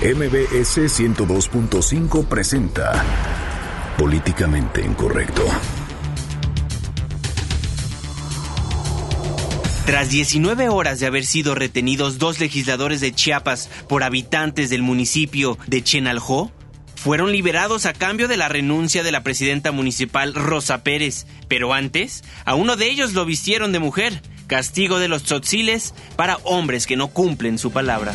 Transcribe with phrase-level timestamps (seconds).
[0.00, 3.04] MBS 102.5 presenta
[3.98, 5.44] Políticamente Incorrecto.
[9.86, 15.58] Tras 19 horas de haber sido retenidos dos legisladores de Chiapas por habitantes del municipio
[15.66, 16.52] de Chenalhó,
[16.94, 22.22] fueron liberados a cambio de la renuncia de la presidenta municipal Rosa Pérez, pero antes
[22.44, 26.96] a uno de ellos lo vistieron de mujer, castigo de los tzotziles para hombres que
[26.96, 28.14] no cumplen su palabra.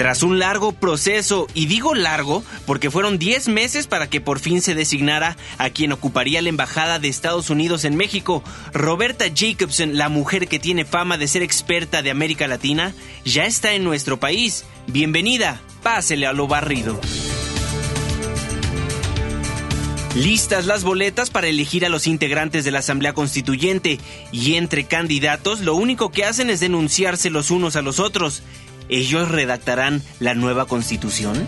[0.00, 4.62] Tras un largo proceso, y digo largo porque fueron 10 meses para que por fin
[4.62, 10.08] se designara a quien ocuparía la embajada de Estados Unidos en México, Roberta Jacobson, la
[10.08, 12.94] mujer que tiene fama de ser experta de América Latina,
[13.26, 14.64] ya está en nuestro país.
[14.86, 16.98] Bienvenida, pásele a lo barrido.
[20.14, 24.00] Listas las boletas para elegir a los integrantes de la Asamblea Constituyente
[24.32, 28.42] y entre candidatos lo único que hacen es denunciarse los unos a los otros.
[28.90, 31.46] ¿Ellos redactarán la nueva constitución?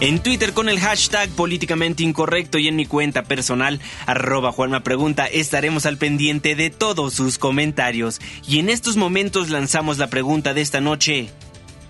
[0.00, 5.26] En Twitter con el hashtag políticamente incorrecto y en mi cuenta personal, arroba Juanma Pregunta,
[5.26, 8.20] estaremos al pendiente de todos sus comentarios.
[8.46, 11.30] Y en estos momentos lanzamos la pregunta de esta noche.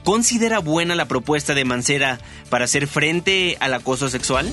[0.05, 2.21] ¿Considera buena la propuesta de Mancera
[2.51, 4.49] para hacer frente al acoso sexual?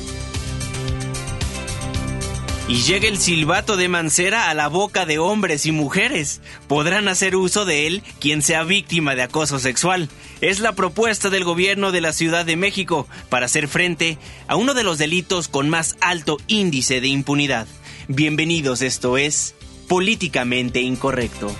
[2.71, 6.39] Y llega el silbato de Mancera a la boca de hombres y mujeres.
[6.69, 10.07] Podrán hacer uso de él quien sea víctima de acoso sexual.
[10.39, 14.73] Es la propuesta del gobierno de la Ciudad de México para hacer frente a uno
[14.73, 17.67] de los delitos con más alto índice de impunidad.
[18.07, 19.53] Bienvenidos, esto es
[19.89, 21.53] Políticamente Incorrecto.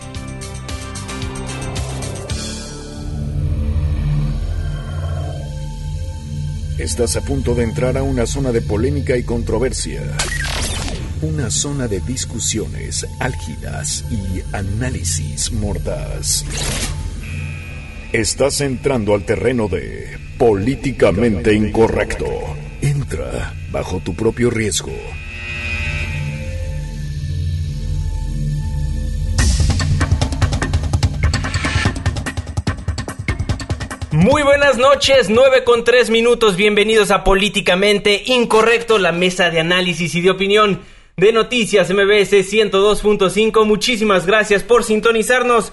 [6.78, 10.02] Estás a punto de entrar a una zona de polémica y controversia
[11.22, 16.44] una zona de discusiones álgidas y análisis mordaz.
[18.12, 22.26] Estás entrando al terreno de políticamente incorrecto.
[22.82, 24.92] Entra bajo tu propio riesgo.
[34.10, 40.16] Muy buenas noches, 9 con 3 minutos, bienvenidos a Políticamente Incorrecto, la mesa de análisis
[40.16, 40.82] y de opinión
[41.22, 43.64] de Noticias MBS 102.5.
[43.64, 45.72] Muchísimas gracias por sintonizarnos.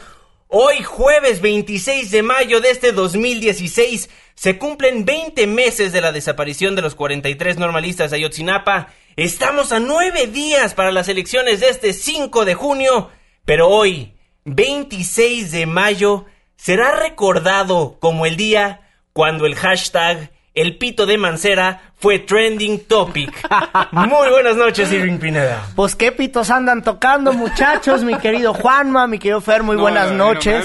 [0.48, 6.76] Hoy jueves 26 de mayo de este 2016 se cumplen 20 meses de la desaparición
[6.76, 8.88] de los 43 normalistas de Ayotzinapa.
[9.16, 13.08] Estamos a 9 días para las elecciones de este 5 de junio,
[13.47, 14.12] pero hoy,
[14.44, 16.26] 26 de mayo,
[16.56, 18.82] será recordado como el día
[19.14, 23.32] cuando el hashtag el pito de Mancera fue trending topic.
[23.92, 25.66] Muy buenas noches, Irving Pineda.
[25.74, 30.64] Pues qué pitos andan tocando, muchachos, mi querido Juanma, mi querido Fer, muy buenas noches.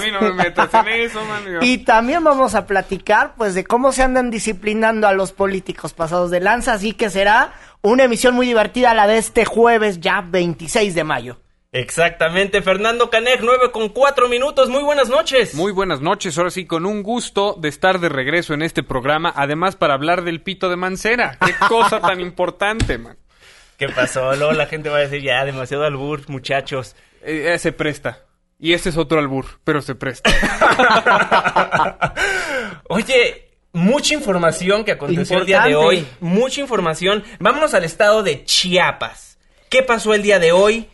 [1.60, 6.30] y también vamos a platicar, pues, de cómo se andan disciplinando a los políticos pasados
[6.30, 10.94] de lanza, así que será una emisión muy divertida la de este jueves, ya 26
[10.94, 11.43] de mayo.
[11.74, 14.68] Exactamente, Fernando Canej, 9 con 4 minutos.
[14.68, 15.54] Muy buenas noches.
[15.54, 19.32] Muy buenas noches, ahora sí, con un gusto de estar de regreso en este programa,
[19.34, 21.36] además para hablar del pito de Mancera.
[21.44, 23.18] Qué cosa tan importante, man.
[23.76, 24.36] ¿Qué pasó?
[24.36, 26.94] Luego la gente va a decir, ya, demasiado albur, muchachos.
[27.24, 28.20] Eh, eh, se presta.
[28.60, 30.30] Y este es otro albur, pero se presta.
[32.88, 36.06] Oye, mucha información que aconteció el día de hoy.
[36.20, 37.24] Mucha información.
[37.40, 39.38] Vámonos al estado de Chiapas.
[39.68, 40.88] ¿Qué pasó el día de hoy?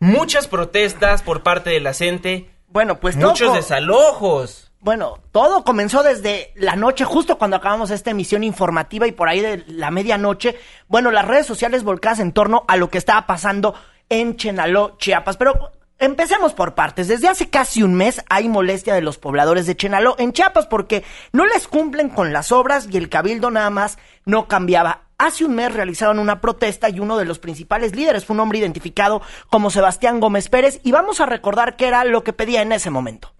[0.00, 2.50] Muchas protestas por parte de la gente.
[2.68, 4.70] Bueno, pues muchos desalojos.
[4.80, 9.40] Bueno, todo comenzó desde la noche, justo cuando acabamos esta emisión informativa y por ahí
[9.40, 10.56] de la medianoche.
[10.86, 13.74] Bueno, las redes sociales volcadas en torno a lo que estaba pasando
[14.08, 15.36] en Chenaló, Chiapas.
[15.36, 17.08] Pero Empecemos por partes.
[17.08, 21.04] Desde hace casi un mes hay molestia de los pobladores de Chenaló en Chiapas porque
[21.32, 25.54] no les cumplen con las obras y el cabildo nada más no cambiaba Hace un
[25.54, 29.70] mes realizaron una protesta y uno de los principales líderes fue un hombre identificado como
[29.70, 33.32] Sebastián Gómez Pérez y vamos a recordar qué era lo que pedía en ese momento.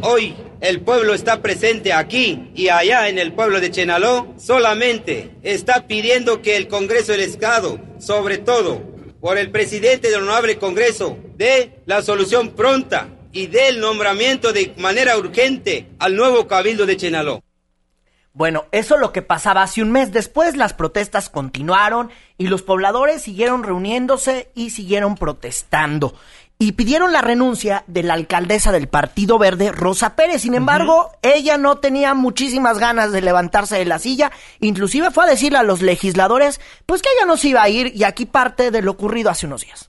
[0.00, 5.86] Hoy el pueblo está presente aquí y allá en el pueblo de Chenaló, solamente está
[5.86, 8.82] pidiendo que el Congreso del Estado, sobre todo
[9.20, 14.74] por el presidente del Honorable Congreso, dé la solución pronta y dé el nombramiento de
[14.78, 17.42] manera urgente al nuevo Cabildo de Chenaló.
[18.32, 20.12] Bueno, eso es lo que pasaba hace un mes.
[20.12, 26.14] Después las protestas continuaron y los pobladores siguieron reuniéndose y siguieron protestando.
[26.60, 30.42] Y pidieron la renuncia de la alcaldesa del Partido Verde, Rosa Pérez.
[30.42, 34.32] Sin embargo, ella no tenía muchísimas ganas de levantarse de la silla.
[34.58, 37.92] Inclusive fue a decirle a los legisladores, pues que ella no se iba a ir.
[37.94, 39.88] Y aquí parte de lo ocurrido hace unos días.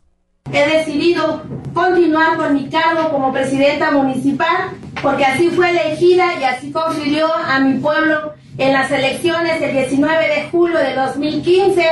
[0.54, 1.42] he decidido
[1.74, 4.69] continuar con mi cargo como presidenta municipal
[5.01, 10.27] porque así fue elegida y así confirió a mi pueblo en las elecciones del 19
[10.27, 11.83] de julio de 2015.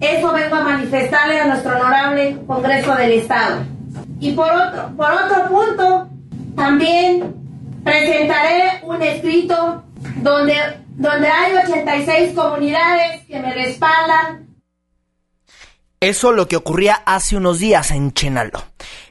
[0.00, 3.75] Eso vengo a manifestarle a nuestro honorable Congreso del Estado.
[4.20, 6.08] Y por otro, por otro punto,
[6.54, 7.34] también
[7.84, 9.84] presentaré un escrito
[10.16, 10.56] donde,
[10.96, 14.46] donde hay 86 comunidades que me respaldan
[16.00, 18.62] eso lo que ocurría hace unos días en Chenalo.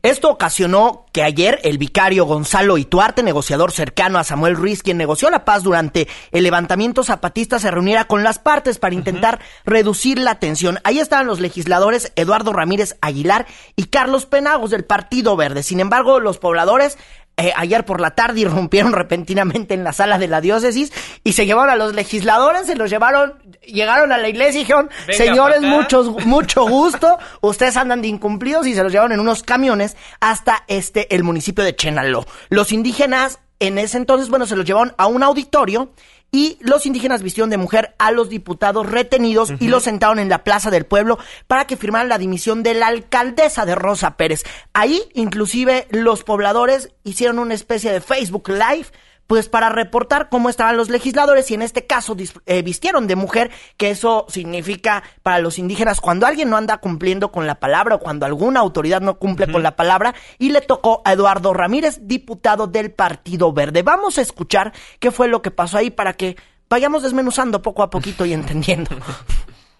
[0.06, 5.32] Esto ocasionó que ayer el vicario Gonzalo Ituarte, negociador cercano a Samuel Ruiz, quien negoció
[5.32, 10.36] la paz durante el levantamiento zapatista, se reuniera con las partes para intentar reducir la
[10.38, 10.78] tensión.
[10.84, 15.64] Ahí estaban los legisladores Eduardo Ramírez Aguilar y Carlos Penagos del Partido Verde.
[15.64, 17.00] Sin embargo, los pobladores
[17.38, 20.94] eh, ayer por la tarde irrumpieron repentinamente en la sala de la diócesis
[21.24, 23.34] y se llevaron a los legisladores, se los llevaron,
[23.68, 28.74] llegaron a la iglesia y dijeron, señores, muchos, mucho gusto, ustedes andan de incumplidos y
[28.74, 32.26] se los llevaron en unos camiones hasta este, el municipio de Chenaló.
[32.50, 35.92] Los indígenas en ese entonces, bueno, se los llevaron a un auditorio
[36.32, 40.44] y los indígenas vistieron de mujer a los diputados retenidos y los sentaron en la
[40.44, 41.18] plaza del pueblo
[41.48, 44.44] para que firmaran la dimisión de la alcaldesa de Rosa Pérez.
[44.74, 48.88] Ahí, inclusive, los pobladores hicieron una especie de Facebook Live
[49.28, 53.52] pues para reportar cómo estaban los legisladores y en este caso eh, vistieron de mujer,
[53.78, 58.00] que eso significa para los indígenas cuando alguien no anda cumpliendo con la palabra o
[58.00, 62.68] cuando alguna autoridad no cumple con la palabra y le tocó a Eduardo Ramírez, diputado
[62.68, 63.82] del Partido Verde.
[63.84, 66.36] Vamos a escuchar qué fue lo que pasó ahí para que
[66.70, 68.92] vayamos desmenuzando poco a poquito y entendiendo.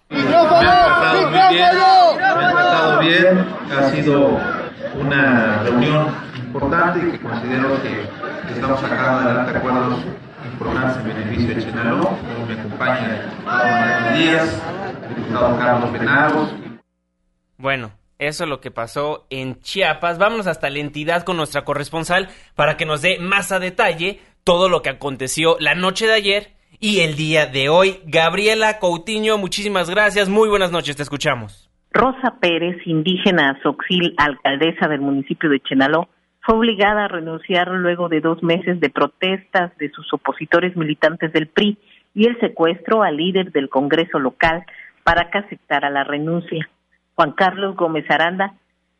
[0.08, 1.76] Me ha muy bien,
[2.22, 4.38] ha bien, ha sido
[5.00, 10.04] una reunión importante y que considero que estamos sacando adelante acuerdos
[10.52, 12.10] importantes en beneficio de Chenaló.
[12.46, 14.62] Me acompaña el diputado Manuel Díaz,
[15.08, 16.54] el diputado Carlos Penagos.
[17.58, 20.18] Bueno, eso es lo que pasó en Chiapas.
[20.18, 24.68] Vámonos hasta la entidad con nuestra corresponsal para que nos dé más a detalle todo
[24.68, 28.00] lo que aconteció la noche de ayer y el día de hoy.
[28.04, 30.28] Gabriela Coutinho, muchísimas gracias.
[30.28, 31.70] Muy buenas noches, te escuchamos.
[31.92, 36.08] Rosa Pérez, indígena Soxil, alcaldesa del municipio de Chenaló,
[36.46, 41.48] fue obligada a renunciar luego de dos meses de protestas de sus opositores militantes del
[41.48, 41.76] PRI
[42.14, 44.64] y el secuestro al líder del Congreso local
[45.02, 46.68] para que aceptara la renuncia.
[47.16, 48.54] Juan Carlos Gómez Aranda,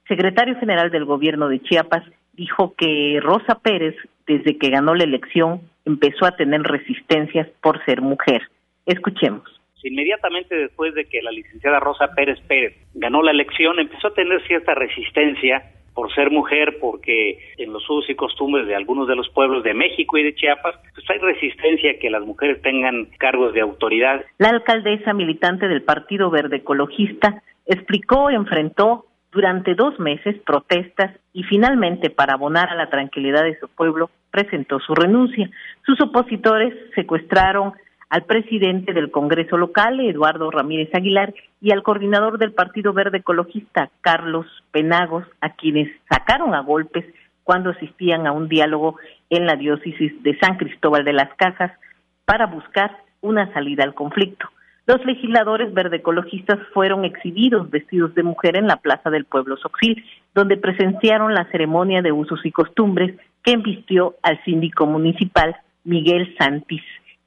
[0.09, 2.03] secretario general del gobierno de Chiapas,
[2.33, 3.95] dijo que Rosa Pérez,
[4.27, 8.43] desde que ganó la elección, empezó a tener resistencias por ser mujer.
[8.87, 9.45] Escuchemos.
[9.85, 14.45] Inmediatamente después de que la licenciada Rosa Pérez Pérez ganó la elección, empezó a tener
[14.49, 15.63] cierta resistencia
[15.97, 19.73] por ser mujer, porque en los usos y costumbres de algunos de los pueblos de
[19.73, 24.23] México y de Chiapas, pues hay resistencia a que las mujeres tengan cargos de autoridad.
[24.37, 32.11] La alcaldesa militante del Partido Verde Ecologista explicó, enfrentó durante dos meses protestas y finalmente,
[32.11, 35.49] para abonar a la tranquilidad de su pueblo, presentó su renuncia.
[35.87, 37.73] Sus opositores secuestraron
[38.09, 43.91] al presidente del Congreso local, Eduardo Ramírez Aguilar, y al coordinador del Partido Verde Ecologista,
[44.01, 47.05] Carlos Penagos, a quienes sacaron a golpes
[47.43, 48.97] cuando asistían a un diálogo
[49.31, 51.73] en la diócesis de San Cristóbal de las Casas
[52.25, 54.49] para buscar una salida al conflicto.
[54.87, 60.05] Los legisladores verde ecologistas fueron exhibidos vestidos de mujer en la Plaza del Pueblo Soxil,
[60.33, 66.83] donde presenciaron la ceremonia de usos y costumbres que embistió al síndico municipal Miguel Santis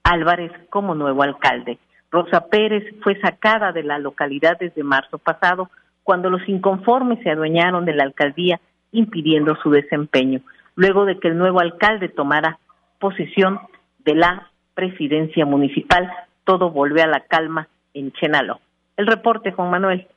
[0.09, 1.77] Álvarez como nuevo alcalde.
[2.11, 5.69] Rosa Pérez fue sacada de la localidad desde marzo pasado,
[6.03, 8.59] cuando los inconformes se adueñaron de la alcaldía,
[8.91, 10.41] impidiendo su desempeño.
[10.75, 12.57] Luego de que el nuevo alcalde tomara
[12.99, 13.59] posesión
[13.99, 16.11] de la presidencia municipal,
[16.43, 18.59] todo volvió a la calma en Chenalo.
[18.97, 20.07] El reporte, Juan Manuel.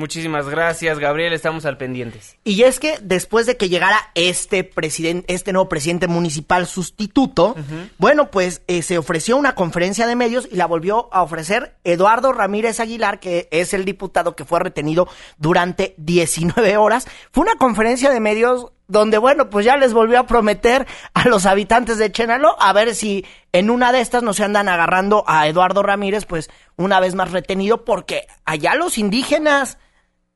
[0.00, 1.34] Muchísimas gracias, Gabriel.
[1.34, 2.38] Estamos al pendientes.
[2.42, 7.54] Y es que después de que llegara este presidente, este nuevo presidente municipal sustituto,
[7.98, 12.32] bueno, pues eh, se ofreció una conferencia de medios y la volvió a ofrecer Eduardo
[12.32, 17.06] Ramírez Aguilar, que es el diputado que fue retenido durante 19 horas.
[17.30, 21.44] Fue una conferencia de medios donde, bueno, pues ya les volvió a prometer a los
[21.44, 25.46] habitantes de Chenalo a ver si en una de estas no se andan agarrando a
[25.46, 29.76] Eduardo Ramírez, pues una vez más retenido, porque allá los indígenas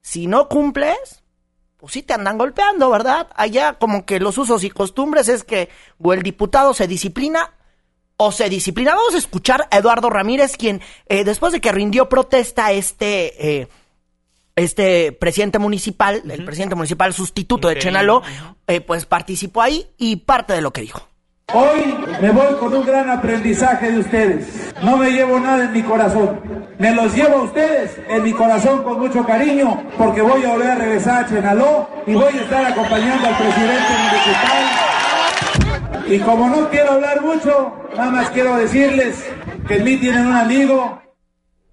[0.04, 1.22] si no cumples,
[1.78, 3.26] pues sí te andan golpeando, ¿verdad?
[3.34, 7.54] Allá como que los usos y costumbres es que o el diputado se disciplina
[8.18, 8.94] o se disciplina.
[8.94, 13.60] Vamos a escuchar a Eduardo Ramírez, quien eh, después de que rindió protesta este...
[13.60, 13.68] Eh,
[14.56, 18.22] este presidente municipal, el presidente municipal sustituto de Chenaló,
[18.68, 21.08] eh, pues participó ahí y parte de lo que dijo.
[21.52, 24.72] Hoy me voy con un gran aprendizaje de ustedes.
[24.82, 26.40] No me llevo nada en mi corazón.
[26.78, 30.70] Me los llevo a ustedes en mi corazón con mucho cariño porque voy a volver
[30.70, 34.64] a regresar a Chenaló y voy a estar acompañando al presidente municipal.
[36.06, 39.24] Y como no quiero hablar mucho, nada más quiero decirles
[39.68, 41.00] que en mí tienen un amigo.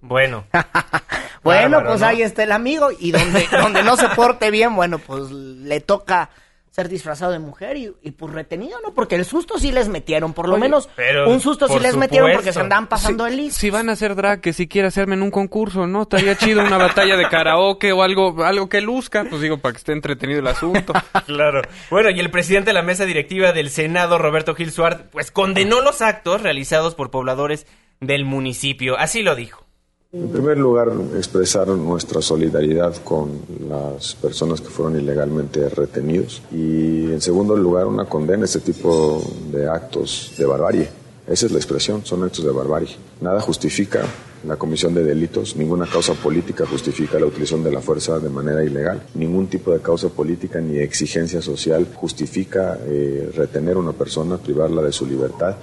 [0.02, 0.44] Bueno.
[1.44, 2.08] bueno, Bárbaro, pues ¿no?
[2.08, 6.30] ahí está el amigo y donde, donde no se porte bien, bueno, pues le toca
[6.72, 8.94] ser disfrazado de mujer y, y pues retenido, ¿no?
[8.94, 11.98] Porque el susto sí les metieron, por lo Oye, menos pero, un susto sí les
[11.98, 13.60] metieron porque se andaban pasando Si- el listo.
[13.60, 16.04] Si van a hacer drag, que siquiera hacerme en un concurso, ¿no?
[16.04, 19.80] Estaría chido una batalla de karaoke o algo, algo que luzca, pues digo, para que
[19.80, 20.94] esté entretenido el asunto.
[21.26, 21.62] Claro.
[21.90, 25.82] Bueno, y el presidente de la mesa directiva del Senado, Roberto Gil Suárez, pues condenó
[25.82, 27.68] los actos realizados por pobladores
[28.00, 28.98] del municipio.
[28.98, 29.66] Así lo dijo.
[30.14, 33.30] En primer lugar, expresar nuestra solidaridad con
[33.70, 39.24] las personas que fueron ilegalmente retenidos y en segundo lugar, una condena a este tipo
[39.54, 40.90] de actos de barbarie.
[41.26, 42.94] Esa es la expresión, son actos de barbarie.
[43.22, 44.02] Nada justifica
[44.46, 48.66] la comisión de delitos, ninguna causa política justifica la utilización de la fuerza de manera
[48.66, 54.36] ilegal, ningún tipo de causa política ni exigencia social justifica eh, retener a una persona,
[54.36, 55.56] privarla de su libertad.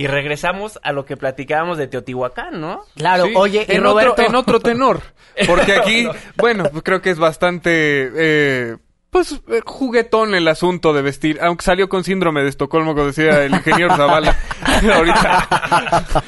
[0.00, 2.80] Y regresamos a lo que platicábamos de Teotihuacán, ¿no?
[2.96, 4.12] Claro, Sí, oye, y en Roberto...
[4.12, 5.02] Otro, en otro tenor.
[5.46, 8.78] Porque aquí, bueno, pues creo que es bastante, eh,
[9.10, 11.38] pues, eh, juguetón el asunto de vestir.
[11.42, 14.38] Aunque salió con síndrome de Estocolmo, como decía el ingeniero Zavala.
[14.94, 16.24] Ahorita.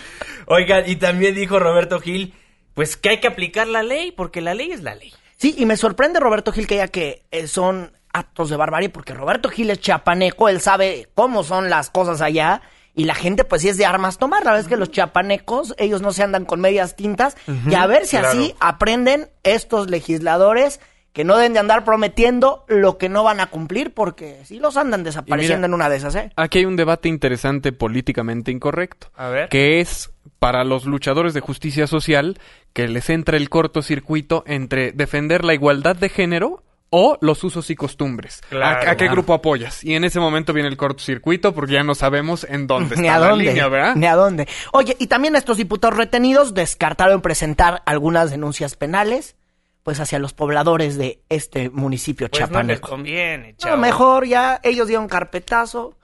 [0.48, 2.34] Oigan, y también dijo Roberto Gil,
[2.74, 5.14] pues que hay que aplicar la ley, porque la ley es la ley.
[5.38, 9.14] Sí, y me sorprende Roberto Gil que ya que eh, son actos de barbarie, porque
[9.14, 12.60] Roberto Gil es chapaneco, él sabe cómo son las cosas allá,
[12.94, 16.02] y la gente pues sí es de armas tomar, la es que los chapanecos, ellos
[16.02, 17.36] no se andan con medias tintas,
[17.68, 20.80] y a ver si así aprenden estos legisladores
[21.12, 24.76] que no deben de andar prometiendo lo que no van a cumplir, porque sí los
[24.76, 26.30] andan desapareciendo mira, en una de esas, ¿eh?
[26.36, 29.08] Aquí hay un debate interesante políticamente incorrecto.
[29.14, 29.48] A ver.
[29.50, 32.38] Que es para los luchadores de justicia social
[32.72, 36.62] que les entra el cortocircuito entre defender la igualdad de género
[36.94, 38.42] o los usos y costumbres.
[38.50, 39.12] Claro, ¿A, a qué claro.
[39.12, 39.82] grupo apoyas?
[39.82, 43.16] Y en ese momento viene el cortocircuito porque ya no sabemos en dónde Ni está
[43.16, 43.96] a la dónde, línea, ¿verdad?
[43.96, 44.46] ni a dónde.
[44.72, 49.36] Oye, y también estos diputados retenidos descartaron presentar algunas denuncias penales,
[49.82, 52.88] pues hacia los pobladores de este municipio Pues no les chapaneco.
[52.90, 53.76] conviene, No, chavo.
[53.78, 55.96] mejor ya ellos dieron carpetazo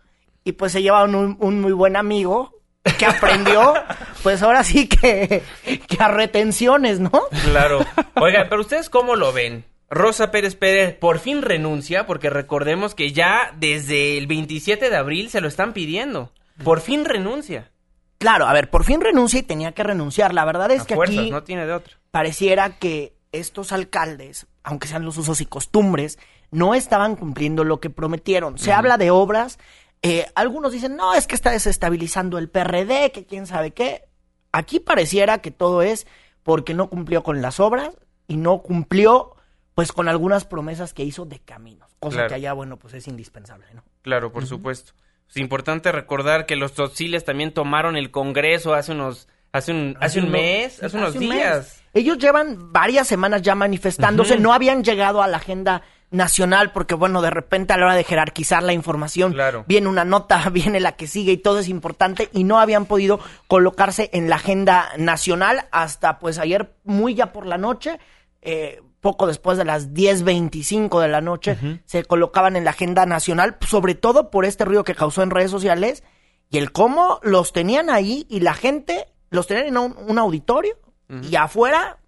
[0.44, 2.54] y pues se llevaron un, un muy buen amigo
[2.98, 3.74] que aprendió,
[4.22, 5.42] pues ahora sí que,
[5.86, 7.10] que a retenciones, ¿no?
[7.44, 7.84] Claro.
[8.14, 9.64] Oigan, pero ustedes cómo lo ven?
[9.90, 15.30] Rosa Pérez Pérez por fin renuncia porque recordemos que ya desde el 27 de abril
[15.30, 16.32] se lo están pidiendo.
[16.62, 17.70] Por fin renuncia.
[18.18, 20.34] Claro, a ver, por fin renuncia y tenía que renunciar.
[20.34, 21.94] La verdad es A que fuerzas, aquí no tiene de otra.
[22.10, 26.18] pareciera que estos alcaldes, aunque sean los usos y costumbres,
[26.50, 28.58] no estaban cumpliendo lo que prometieron.
[28.58, 29.58] Se habla de obras,
[30.02, 34.04] eh, algunos dicen, no, es que está desestabilizando el PRD, que quién sabe qué.
[34.52, 36.06] Aquí pareciera que todo es
[36.42, 39.36] porque no cumplió con las obras y no cumplió
[39.78, 42.28] pues con algunas promesas que hizo de caminos, cosa Claro.
[42.30, 43.84] que allá, bueno, pues es indispensable, ¿no?
[44.02, 44.90] Claro, por supuesto.
[45.30, 50.18] Es importante recordar que los tzotziles también tomaron el Congreso hace unos hace un hace
[50.18, 51.30] un mes, hace unos un mes.
[51.30, 51.80] días.
[51.94, 57.22] Ellos llevan varias semanas ya manifestándose, no habían llegado a la agenda nacional porque bueno,
[57.22, 59.64] de repente a la hora de jerarquizar la información Claro.
[59.68, 63.20] viene una nota, viene la que sigue y todo es importante y no habían podido
[63.46, 68.00] colocarse en la agenda nacional hasta pues ayer muy ya por la noche,
[68.42, 73.56] eh, poco después de las 10.25 de la noche, se colocaban en la agenda nacional,
[73.66, 76.02] sobre todo por este ruido que causó en redes sociales
[76.50, 80.76] y el cómo los tenían ahí y la gente los tenían en un, un auditorio
[81.08, 81.98] y afuera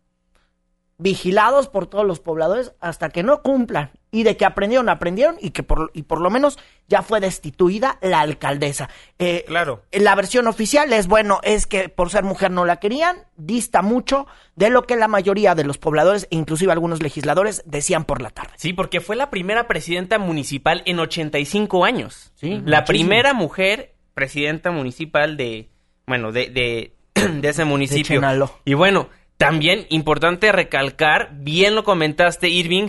[0.98, 5.50] vigilados por todos los pobladores hasta que no cumplan y de que aprendieron, aprendieron y
[5.50, 8.88] que por, y por lo menos ya fue destituida la alcaldesa.
[9.18, 9.82] Eh, Claro.
[9.92, 14.26] La versión oficial es, bueno, es que por ser mujer no la querían, dista mucho
[14.56, 18.30] de lo que la mayoría de los pobladores, e inclusive algunos legisladores, decían por la
[18.30, 18.52] tarde.
[18.56, 22.32] Sí, porque fue la primera presidenta municipal en 85 años.
[22.34, 22.84] Sí, La muchísimo.
[22.86, 25.68] primera mujer presidenta municipal de,
[26.06, 26.92] bueno, de, de,
[27.40, 28.20] de ese municipio.
[28.64, 32.88] Y bueno, también importante recalcar, bien lo comentaste, Irving,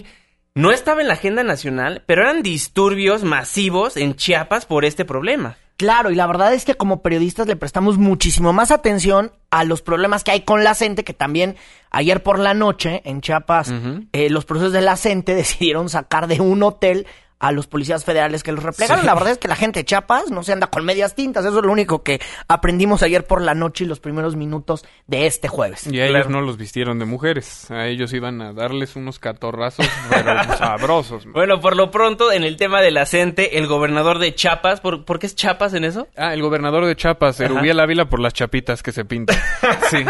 [0.54, 5.58] no estaba en la agenda nacional, pero eran disturbios masivos en Chiapas por este problema.
[5.78, 9.82] Claro, y la verdad es que como periodistas le prestamos muchísimo más atención a los
[9.82, 11.56] problemas que hay con la CENTE, que también
[11.90, 13.74] ayer por la noche en Chiapas
[14.12, 17.08] eh, los profesores de la CENTE decidieron sacar de un hotel
[17.42, 19.04] a los policías federales que los replegaron.
[19.06, 21.44] La verdad es que la gente de Chiapas no se anda con medias tintas.
[21.44, 25.26] Eso es lo único que aprendimos ayer por la noche y los primeros minutos de
[25.26, 25.88] este jueves.
[25.88, 27.70] Y a ellos no los vistieron de mujeres.
[27.72, 31.26] A ellos iban a darles unos catorrazos pero sabrosos.
[31.26, 35.18] Bueno, por lo pronto, en el tema del acente, el gobernador de Chiapas, ¿por, ¿por
[35.18, 36.08] qué es Chiapas en eso?
[36.16, 39.38] Ah, el gobernador de Chiapas, Erubiel Ávila por las chapitas que se pintan.
[39.90, 40.06] Sí.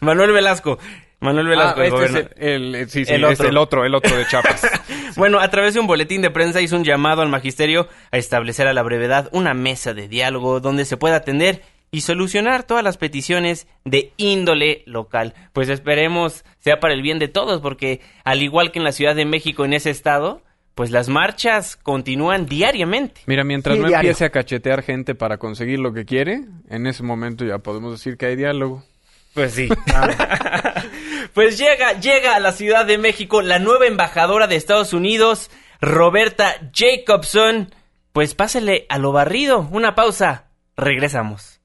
[0.00, 0.78] Manuel Velasco.
[1.20, 3.48] Manuel Velasco, Ah, el este es el, el- sí, sí, El es otro.
[3.48, 4.62] el otro, el otro de Chiapas.
[5.16, 8.68] Bueno, a través de un boletín de prensa hizo un llamado al magisterio a establecer
[8.68, 12.98] a la brevedad una mesa de diálogo donde se pueda atender y solucionar todas las
[12.98, 15.34] peticiones de índole local.
[15.52, 19.16] Pues esperemos sea para el bien de todos, porque al igual que en la Ciudad
[19.16, 20.42] de México, en ese estado,
[20.76, 23.22] pues las marchas continúan diariamente.
[23.26, 24.10] Mira, mientras Sí, no diario.
[24.10, 28.16] empiece a cachetear gente para conseguir lo que quiere, en ese momento ya podemos decir
[28.16, 28.84] que hay diálogo.
[29.34, 29.68] Pues sí.
[31.34, 36.56] Pues llega, llega a la Ciudad de México la nueva embajadora de Estados Unidos, Roberta
[36.72, 37.74] Jacobson.
[38.12, 39.68] Pues pásele a lo barrido.
[39.70, 40.46] Una pausa.
[40.76, 41.60] Regresamos.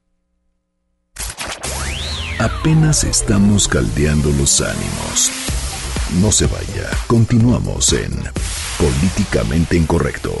[2.38, 5.30] Apenas estamos caldeando los ánimos.
[6.20, 8.12] No se vaya, continuamos en
[8.78, 10.32] Políticamente Incorrecto.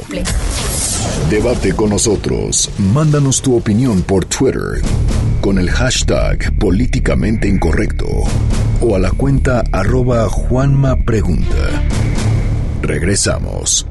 [1.30, 4.82] Debate con nosotros, mándanos tu opinión por Twitter
[5.40, 8.06] con el hashtag Políticamente Incorrecto
[8.80, 11.82] o a la cuenta arroba Juanma Pregunta.
[12.82, 13.86] Regresamos.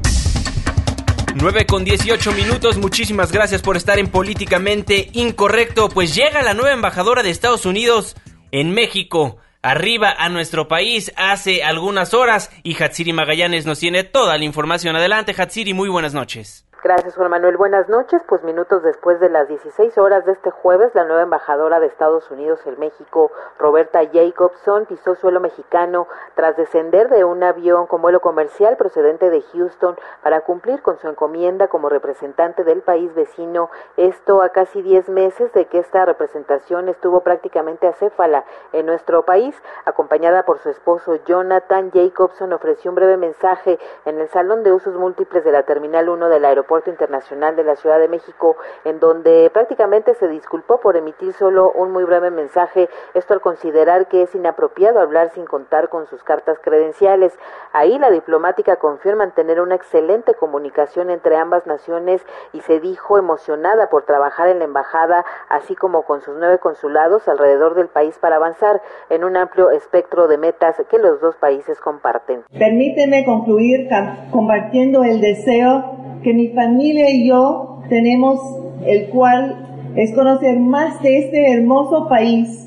[1.34, 6.74] 9 con 18 minutos, muchísimas gracias por estar en Políticamente Incorrecto, pues llega la nueva
[6.74, 8.14] embajadora de Estados Unidos
[8.52, 14.36] en México, arriba a nuestro país hace algunas horas y Hatsiri Magallanes nos tiene toda
[14.36, 14.94] la información.
[14.94, 16.63] Adelante Hatsiri, muy buenas noches.
[16.84, 17.56] Gracias, Juan Manuel.
[17.56, 18.20] Buenas noches.
[18.28, 22.30] Pues minutos después de las 16 horas de este jueves, la nueva embajadora de Estados
[22.30, 28.20] Unidos en México, Roberta Jacobson, pisó suelo mexicano tras descender de un avión con vuelo
[28.20, 33.70] comercial procedente de Houston para cumplir con su encomienda como representante del país vecino.
[33.96, 39.56] Esto a casi 10 meses de que esta representación estuvo prácticamente acéfala en nuestro país.
[39.86, 44.94] Acompañada por su esposo Jonathan, Jacobson ofreció un breve mensaje en el Salón de Usos
[44.94, 49.50] Múltiples de la Terminal 1 del Aeropuerto Internacional de la Ciudad de México, en donde
[49.52, 54.34] prácticamente se disculpó por emitir solo un muy breve mensaje, esto al considerar que es
[54.34, 57.38] inapropiado hablar sin contar con sus cartas credenciales.
[57.72, 63.18] Ahí la diplomática confió en mantener una excelente comunicación entre ambas naciones y se dijo
[63.18, 68.18] emocionada por trabajar en la embajada, así como con sus nueve consulados alrededor del país
[68.18, 72.42] para avanzar en un amplio espectro de metas que los dos países comparten.
[72.58, 73.88] Permíteme concluir
[74.30, 78.40] compartiendo el deseo que mi familia y yo tenemos,
[78.86, 82.66] el cual es conocer más de este hermoso país,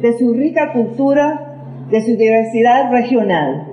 [0.00, 1.56] de su rica cultura,
[1.90, 3.66] de su diversidad regional.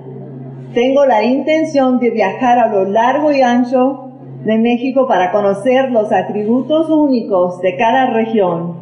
[0.74, 4.10] Tengo la intención de viajar a lo largo y ancho
[4.44, 8.74] de México para conocer los atributos únicos de cada región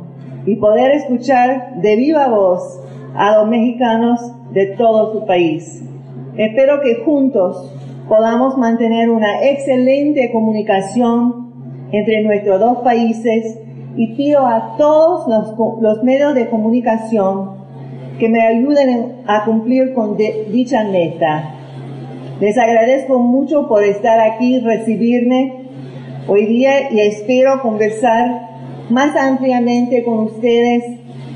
[0.47, 2.81] y poder escuchar de viva voz
[3.17, 4.21] a los mexicanos
[4.53, 5.83] de todo su país.
[6.37, 7.73] Espero que juntos
[8.09, 13.59] podamos mantener una excelente comunicación entre nuestros dos países
[13.97, 17.63] y pido a todos los, los medios de comunicación
[18.19, 21.51] que me ayuden a cumplir con de- dicha meta.
[22.41, 25.67] Les agradezco mucho por estar aquí, recibirme
[26.27, 28.49] hoy día y espero conversar
[28.91, 30.83] más ampliamente con ustedes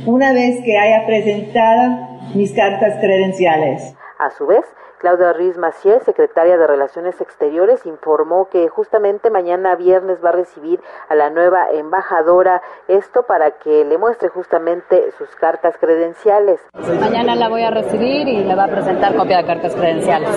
[0.07, 3.94] una vez que haya presentado mis cartas credenciales.
[4.18, 4.64] A su vez,
[4.98, 10.80] Claudia Ruiz Maciel, secretaria de Relaciones Exteriores, informó que justamente mañana viernes va a recibir
[11.08, 16.61] a la nueva embajadora, esto para que le muestre justamente sus cartas credenciales.
[17.00, 20.30] Mañana la voy a recibir y le va a presentar copia de cartas credenciales.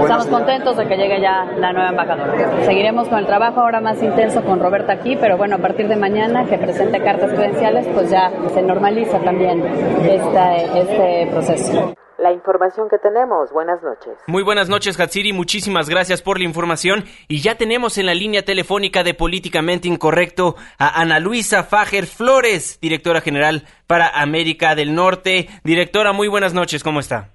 [0.00, 2.64] Estamos contentos de que llegue ya la nueva embajadora.
[2.64, 5.96] Seguiremos con el trabajo ahora más intenso con Roberta aquí, pero bueno, a partir de
[5.96, 11.94] mañana que presente cartas credenciales, pues ya se normaliza también este proceso.
[12.22, 14.12] La información que tenemos, buenas noches.
[14.28, 15.32] Muy buenas noches, Hatsiri.
[15.32, 17.02] Muchísimas gracias por la información.
[17.26, 22.78] Y ya tenemos en la línea telefónica de Políticamente Incorrecto a Ana Luisa Fager Flores,
[22.80, 25.48] directora general para América del Norte.
[25.64, 26.84] Directora, muy buenas noches.
[26.84, 27.30] ¿Cómo está?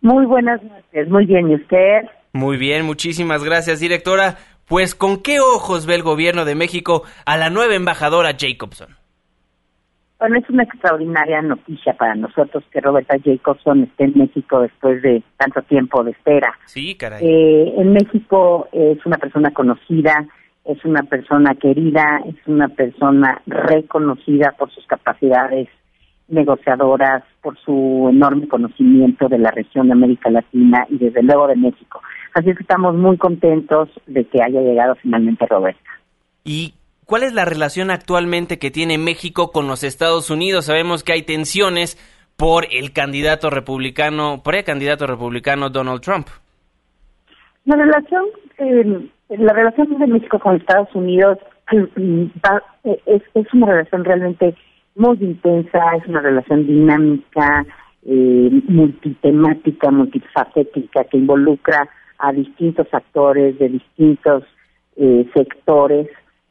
[0.00, 2.06] Muy buenas noches, muy bien, ¿y usted?
[2.32, 4.38] Muy bien, muchísimas gracias, directora.
[4.66, 8.97] Pues, ¿con qué ojos ve el gobierno de México a la nueva embajadora Jacobson?
[10.18, 15.22] Bueno, es una extraordinaria noticia para nosotros que Roberta Jacobson esté en México después de
[15.36, 16.58] tanto tiempo de espera.
[16.64, 17.24] Sí, caray.
[17.24, 20.26] Eh, en México es una persona conocida,
[20.64, 25.68] es una persona querida, es una persona reconocida por sus capacidades
[26.26, 31.56] negociadoras, por su enorme conocimiento de la región de América Latina y desde luego de
[31.56, 32.02] México.
[32.34, 35.90] Así es que estamos muy contentos de que haya llegado finalmente Roberta.
[36.44, 36.74] ¿Y
[37.08, 40.66] cuál es la relación actualmente que tiene México con los Estados Unidos?
[40.66, 41.96] Sabemos que hay tensiones
[42.36, 46.26] por el candidato republicano, por el candidato republicano Donald Trump.
[47.64, 48.26] La relación,
[48.58, 51.38] eh, la relación de México con Estados Unidos
[51.72, 54.54] es, es una relación realmente
[54.94, 57.64] muy intensa, es una relación dinámica,
[58.04, 64.44] eh, multitemática, multifacética, que involucra a distintos actores de distintos
[64.96, 66.06] eh, sectores.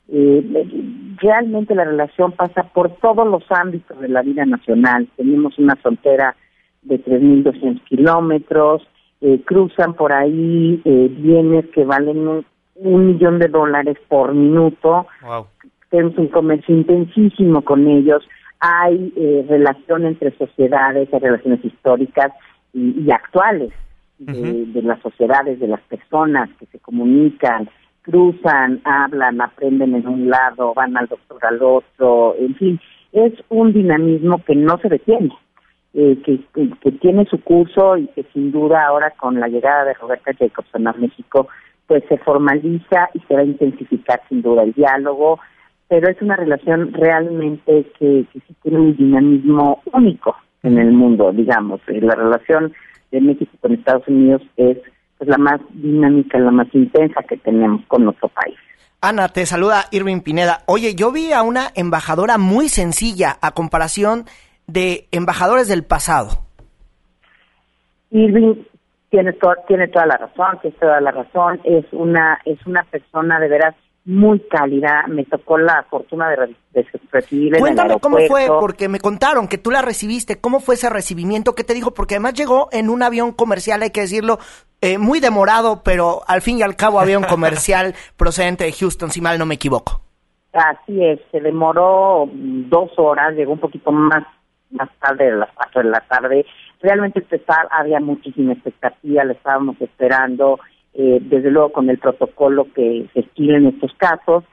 [0.10, 5.08] Eh, realmente la relación pasa por todos los ámbitos de la vida nacional.
[5.18, 6.36] Tenemos una frontera
[6.84, 8.88] de 3.200 kilómetros,
[9.20, 15.08] eh, cruzan por ahí eh, bienes que valen un, millón de dólares por minuto.
[15.90, 18.24] Tenemos un comercio intensísimo con ellos.
[18.60, 22.32] Hay eh, relación entre sociedades, hay relaciones históricas
[22.74, 23.72] y, actuales
[24.20, 27.68] de, las sociedades, de las personas que se comunican,
[28.08, 32.80] cruzan, hablan, aprenden en un lado, van al doctor al otro, en fin,
[33.12, 35.34] es un dinamismo que no se detiene.
[35.94, 39.96] Eh, que, que, tiene su curso y que sin duda ahora con la llegada de
[39.96, 41.48] Roberta Jacobson a México,
[41.88, 45.40] pues se formaliza y se va a intensificar sin duda el diálogo,
[45.88, 51.32] pero es una relación realmente que, que sí tiene un dinamismo único en el mundo,
[51.32, 51.82] digamos.
[51.88, 52.74] Eh, la relación
[53.12, 54.78] de México con Estados Unidos es
[55.18, 58.58] pues, la más dinámica, la más intensa que tenemos con nuestro país.
[59.02, 60.64] Ana, te saluda Irving Pineda.
[60.66, 64.26] Oye, yo vi a una embajadora muy sencilla a comparación
[64.66, 66.44] de embajadores del pasado.
[68.10, 68.56] Irving
[69.10, 69.34] tiene,
[69.68, 71.62] tiene toda la razón, tiene toda la razón.
[71.64, 73.76] Es una, es una persona de veras
[74.08, 75.04] muy cálida.
[75.08, 79.70] Me tocó la fortuna de, de recibirla Cuéntame cómo fue, porque me contaron que tú
[79.70, 80.40] la recibiste.
[80.40, 81.54] ¿Cómo fue ese recibimiento?
[81.54, 81.94] ¿Qué te dijo?
[81.94, 84.40] Porque además llegó en un avión comercial, hay que decirlo,
[84.82, 89.20] eh, muy demorado, pero al fin y al cabo avión comercial procedente de Houston, si
[89.20, 90.02] mal no me equivoco.
[90.54, 94.24] Así es, se demoró dos horas, llegó un poquito más
[94.72, 96.46] más tarde de las cuatro de la tarde.
[96.82, 100.60] Realmente empezar, había muchísima expectativa, le estábamos esperando,
[101.00, 104.44] eh, desde luego con el protocolo que se estila en estos casos,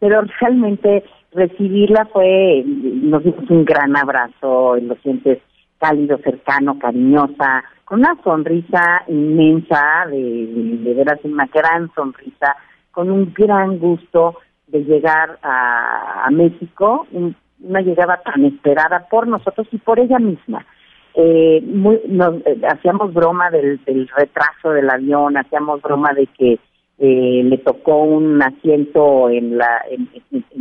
[0.00, 5.38] pero realmente recibirla fue, nos dimos un gran abrazo, lo sientes
[5.78, 12.56] cálido, cercano, cariñosa, con una sonrisa inmensa, de, de veras una gran sonrisa,
[12.90, 19.28] con un gran gusto de llegar a, a México, un, una llegada tan esperada por
[19.28, 20.66] nosotros y por ella misma.
[21.14, 23.78] Eh, muy, nos, eh, hacíamos broma del,
[24.16, 26.58] retraso del avión, hacíamos broma de que
[26.98, 30.08] eh, le tocó un asiento en, la, en,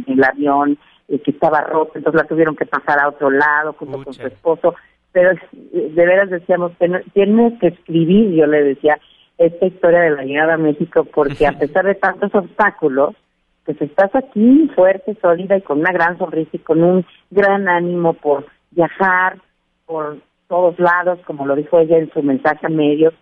[0.08, 4.14] el avión que estaba roto, entonces la tuvieron que pasar a otro lado junto con
[4.14, 4.76] su esposo,
[5.12, 6.72] pero de veras decíamos,
[7.14, 8.98] tiene que escribir, yo le decía,
[9.38, 13.14] esta historia de la llegada a México, porque a pesar de tantos obstáculos,
[13.66, 18.14] pues estás aquí fuerte, sólida y con una gran sonrisa y con un gran ánimo
[18.14, 19.38] por viajar
[19.86, 20.18] por
[20.52, 23.14] todos lados, como lo dijo ella en su mensaje a medios,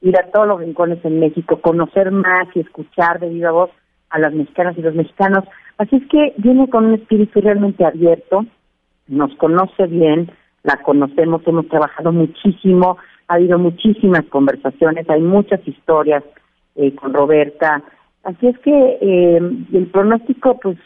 [0.00, 3.70] ir a todos los rincones en México, conocer más y escuchar de viva voz
[4.08, 5.44] a las mexicanas y los mexicanos.
[5.76, 8.46] Así es que viene con un espíritu realmente abierto,
[9.06, 10.30] nos conoce bien,
[10.62, 12.96] la conocemos, hemos trabajado muchísimo,
[13.28, 16.24] ha habido muchísimas conversaciones, hay muchas historias
[16.74, 17.84] eh, con Roberta,
[18.28, 19.36] Así es que eh,
[19.72, 20.76] el pronóstico pues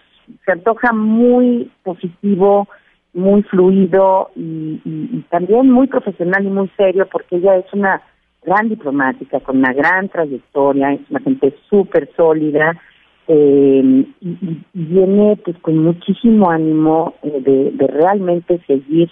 [0.44, 2.68] se antoja muy positivo,
[3.12, 8.02] muy fluido y, también muy profesional y muy serio porque ella es una
[8.44, 12.80] gran diplomática con una gran trayectoria, es una gente súper sólida
[13.28, 19.10] eh, y, viene pues con muchísimo ánimo eh, de, de realmente seguir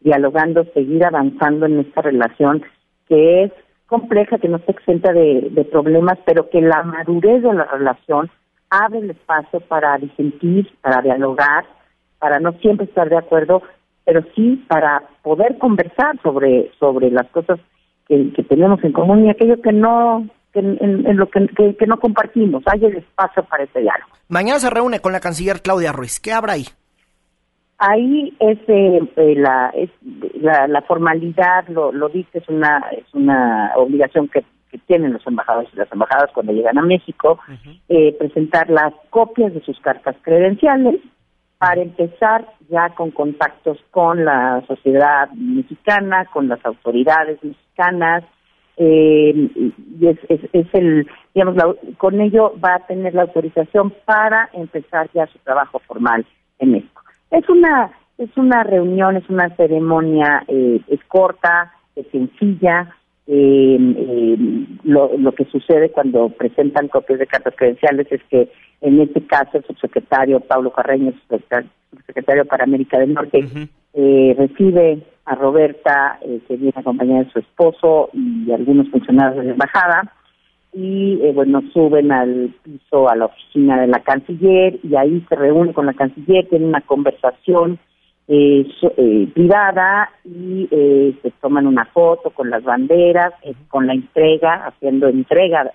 [0.00, 2.62] dialogando, seguir avanzando en esta relación
[3.08, 3.52] que es
[3.86, 8.30] compleja, que no está exenta de, problemas, pero que la madurez de la relación
[8.70, 11.64] abre el espacio para disentir, para dialogar,
[12.24, 13.60] para no siempre estar de acuerdo,
[14.06, 17.60] pero sí para poder conversar sobre, sobre las cosas
[18.08, 21.46] que, tenemos en común y aquello que no que, en, lo que,
[21.78, 22.62] que, no compartimos.
[22.64, 24.10] Hay el espacio para ese diálogo.
[24.28, 26.18] Mañana se reúne con la canciller Claudia Ruiz.
[26.18, 26.64] ¿Qué habrá ahí?
[27.76, 29.90] Ahí es, eh, la, es
[30.40, 34.42] la, formalidad, lo, lo dice, es una, es una obligación que,
[34.86, 37.38] tienen los embajadores y las embajadas cuando llegan a México,
[37.88, 41.00] eh, presentar las copias de sus cartas credenciales
[41.64, 48.22] para empezar ya con contactos con la sociedad mexicana, con las autoridades mexicanas,
[48.76, 49.50] y
[50.02, 51.56] es, es, el, digamos,
[51.96, 56.26] con ello va a tener la autorización para empezar ya su trabajo formal
[56.58, 57.00] en México.
[57.30, 62.94] Es una es una reunión, es una ceremonia, eh, corta, es sencilla.
[63.26, 64.36] Eh, eh,
[64.82, 68.50] lo, lo que sucede cuando presentan copias de cartas credenciales es que
[68.82, 71.12] en este caso el subsecretario Pablo Carreño,
[71.90, 73.44] subsecretario para América del Norte,
[73.94, 79.44] eh, recibe a Roberta, eh, que viene acompañada de su esposo y algunos funcionarios de
[79.44, 80.12] la embajada,
[80.74, 85.36] y eh, bueno, suben al piso, a la oficina de la canciller, y ahí se
[85.36, 87.78] reúne con la canciller, tienen una conversación
[88.28, 93.94] eh, eh, privada y eh, se toman una foto con las banderas, eh, con la
[93.94, 95.70] entrega, haciendo entrega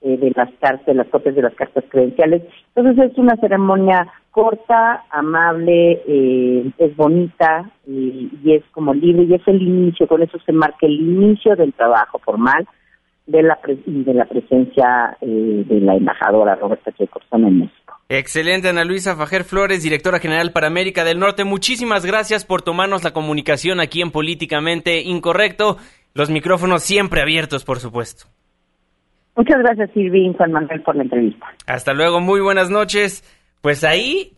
[0.00, 2.42] eh, de las cartas, de las copias de las cartas credenciales.
[2.74, 9.34] Entonces es una ceremonia corta, amable, eh, es bonita y, y es como libre y
[9.34, 12.64] es el inicio, con eso se marca el inicio del trabajo formal
[13.26, 17.87] de la pre- de la presencia eh, de la embajadora Roberta Jacobson en México.
[18.10, 21.44] Excelente, Ana Luisa Fajer Flores, directora general para América del Norte.
[21.44, 25.76] Muchísimas gracias por tomarnos la comunicación aquí en Políticamente Incorrecto.
[26.14, 28.26] Los micrófonos siempre abiertos, por supuesto.
[29.36, 31.46] Muchas gracias, Silvi Juan Manuel, por la entrevista.
[31.66, 33.22] Hasta luego, muy buenas noches.
[33.60, 34.32] Pues ahí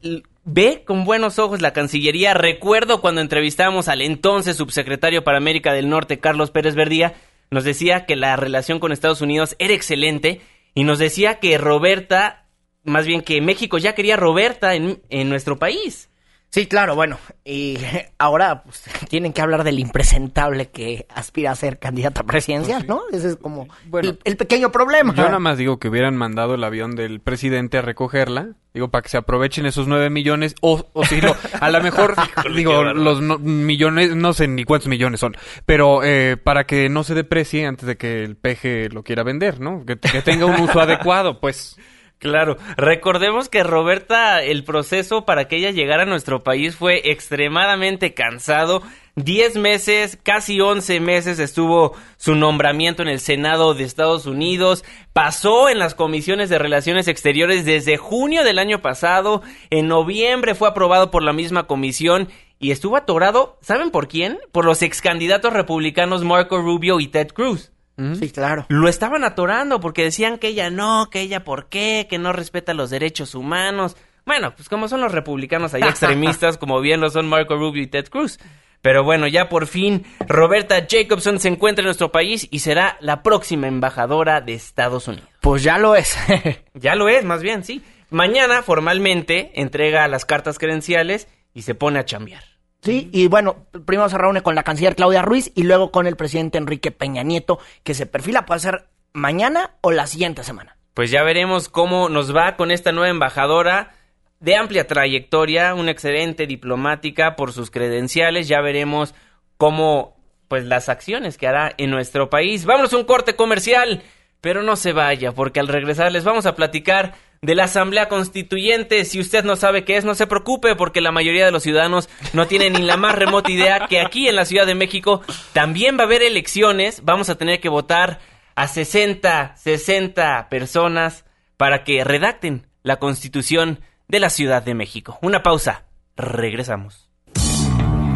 [0.45, 2.35] ve con buenos ojos la Cancillería.
[2.35, 7.15] Recuerdo cuando entrevistamos al entonces subsecretario para América del Norte, Carlos Pérez Verdía,
[7.51, 10.41] nos decía que la relación con Estados Unidos era excelente
[10.75, 12.47] y nos decía que Roberta,
[12.91, 16.09] más bien que México ya quería Roberta en, en nuestro país.
[16.53, 17.79] Sí, claro, bueno, y
[18.19, 23.03] ahora pues, tienen que hablar del impresentable que aspira a ser candidato a presidencial, ¿no?
[23.13, 23.69] Ese es como
[24.03, 25.15] el, el pequeño problema.
[25.15, 28.49] Yo nada más digo que hubieran mandado el avión del presidente a recogerla.
[28.75, 30.57] Digo, para que se aprovechen esos nueve millones.
[30.61, 32.17] O, o si no, a lo mejor,
[32.57, 35.37] digo, los no- millones, no sé ni cuántos millones son.
[35.67, 39.61] Pero eh, para que no se deprecie antes de que el peje lo quiera vender,
[39.61, 39.85] ¿no?
[39.87, 41.77] Que, que tenga un uso adecuado, pues.
[42.21, 48.13] Claro, recordemos que Roberta, el proceso para que ella llegara a nuestro país fue extremadamente
[48.13, 48.83] cansado.
[49.17, 54.85] Diez meses, casi once meses estuvo su nombramiento en el Senado de Estados Unidos.
[55.15, 59.41] Pasó en las comisiones de Relaciones Exteriores desde junio del año pasado.
[59.71, 62.29] En noviembre fue aprobado por la misma comisión
[62.59, 64.39] y estuvo atorado, ¿saben por quién?
[64.53, 67.73] Por los ex candidatos republicanos Marco Rubio y Ted Cruz.
[68.19, 68.67] Sí, claro.
[68.69, 72.75] Lo estaban atorando porque decían que ella no, que ella por qué, que no respeta
[72.75, 73.97] los derechos humanos.
[74.27, 77.87] Bueno, pues como son los republicanos ahí extremistas, como bien lo son Marco Rubio y
[77.87, 78.39] Ted Cruz.
[78.83, 83.23] Pero bueno, ya por fin Roberta Jacobson se encuentra en nuestro país y será la
[83.23, 85.29] próxima embajadora de Estados Unidos.
[85.41, 86.17] Pues ya lo es.
[86.75, 87.83] ya lo es, más bien, sí.
[88.11, 92.50] Mañana formalmente entrega las cartas credenciales y se pone a chambear.
[92.83, 96.17] Sí, y bueno, primero se reúne con la canciller Claudia Ruiz y luego con el
[96.17, 100.77] presidente Enrique Peña Nieto, que se perfila, puede ser mañana o la siguiente semana.
[100.95, 103.93] Pues ya veremos cómo nos va con esta nueva embajadora
[104.41, 108.49] de amplia trayectoria, una excelente diplomática por sus credenciales.
[108.49, 109.15] Ya veremos
[109.59, 110.17] cómo,
[110.49, 112.65] pues, las acciones que hará en nuestro país.
[112.65, 114.03] Vámonos a un corte comercial,
[114.41, 119.05] pero no se vaya, porque al regresar les vamos a platicar de la Asamblea Constituyente.
[119.07, 122.11] Si usted no sabe qué es, no se preocupe, porque la mayoría de los ciudadanos
[122.35, 125.23] no tienen ni la más remota idea que aquí en la Ciudad de México
[125.55, 127.03] también va a haber elecciones.
[127.03, 128.21] Vamos a tener que votar
[128.57, 131.25] a 60, 60 personas
[131.57, 135.19] para que redacten la Constitución de la Ciudad de México.
[135.23, 135.85] Una pausa.
[136.17, 137.09] Regresamos.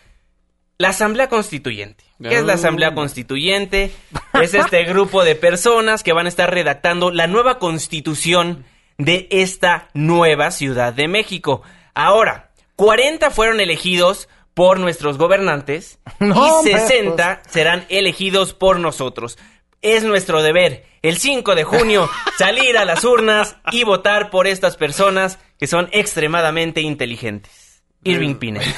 [0.77, 2.03] La Asamblea Constituyente.
[2.19, 3.91] ¿Qué es la Asamblea Constituyente?
[4.41, 8.65] Es este grupo de personas que van a estar redactando la nueva constitución
[8.97, 11.61] de esta nueva Ciudad de México.
[11.93, 19.37] Ahora, 40 fueron elegidos por nuestros gobernantes No, y hombre, 60 serán elegidos por nosotros.
[19.81, 24.77] Es nuestro deber el 5 de junio salir a las urnas y votar por estas
[24.77, 27.83] personas que son extremadamente inteligentes.
[28.03, 28.65] Irving Pineda.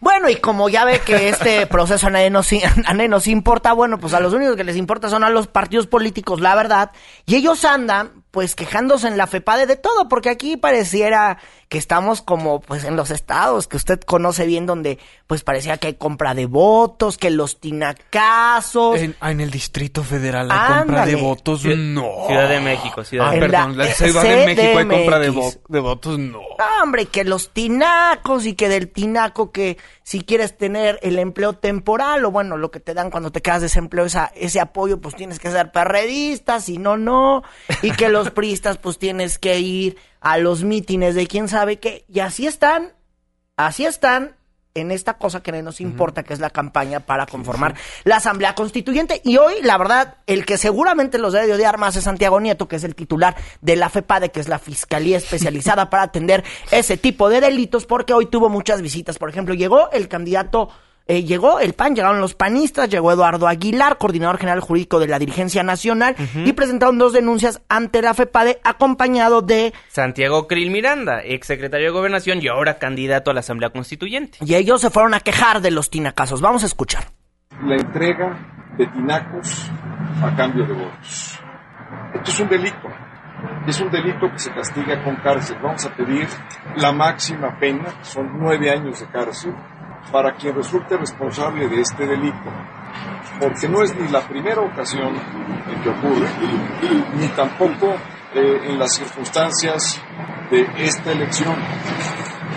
[0.00, 3.72] Bueno, y como ya ve que este proceso a nadie, nos, a nadie nos importa,
[3.72, 6.92] bueno, pues a los únicos que les importa son a los partidos políticos, la verdad.
[7.26, 11.38] Y ellos andan, pues quejándose en la FEPADE de todo, porque aquí pareciera
[11.68, 15.88] que estamos como pues en los estados que usted conoce bien donde pues parecía que
[15.88, 18.98] hay compra de votos, que los tinacazos.
[19.00, 22.06] En, ah, en el Distrito Federal hay compra de votos, no.
[22.26, 25.60] Ciudad de México, Ciudad Ah, de perdón, la Ciudad de México hay compra de, vo-
[25.68, 26.40] de votos, no.
[26.58, 31.52] Ah, hombre, que los tinacos y que del tinaco que si quieres tener el empleo
[31.52, 35.14] temporal o bueno, lo que te dan cuando te quedas desempleo, esa, ese apoyo, pues
[35.14, 37.42] tienes que ser perredista, si no, no.
[37.82, 42.04] Y que los priistas, pues tienes que ir a los mítines de quién sabe qué.
[42.08, 42.92] Y así están,
[43.56, 44.36] así están
[44.74, 48.54] en esta cosa que no nos importa, que es la campaña para conformar la Asamblea
[48.54, 49.20] Constituyente.
[49.24, 52.68] Y hoy, la verdad, el que seguramente los debe de odiar más es Santiago Nieto,
[52.68, 56.96] que es el titular de la FEPADE, que es la Fiscalía Especializada para atender ese
[56.96, 59.18] tipo de delitos, porque hoy tuvo muchas visitas.
[59.18, 60.70] Por ejemplo, llegó el candidato...
[61.08, 65.18] eh, llegó el PAN, llegaron los panistas, llegó Eduardo Aguilar, coordinador general jurídico de la
[65.18, 71.86] dirigencia nacional, y presentaron dos denuncias ante la FEPADE, acompañado de Santiago Krill Miranda, exsecretario
[71.86, 74.38] de Gobernación y ahora candidato a la Asamblea Constituyente.
[74.44, 76.40] Y ellos se fueron a quejar de los tinacazos.
[76.40, 77.06] Vamos a escuchar.
[77.64, 78.36] la entrega
[78.76, 79.70] de tinacos
[80.22, 81.40] a cambio de votos.
[82.14, 82.88] Esto es un delito.
[83.66, 85.56] Es un delito que se castiga con cárcel.
[85.62, 86.26] Vamos a pedir
[86.76, 89.54] la máxima pena, que son nueve años de cárcel,
[90.08, 92.50] para quien resulte responsable de este delito.
[93.40, 96.26] Porque no es ni la primera ocasión en que ocurre,
[97.14, 97.94] ni tampoco
[98.34, 100.00] eh, en las circunstancias
[100.50, 101.54] de esta elección.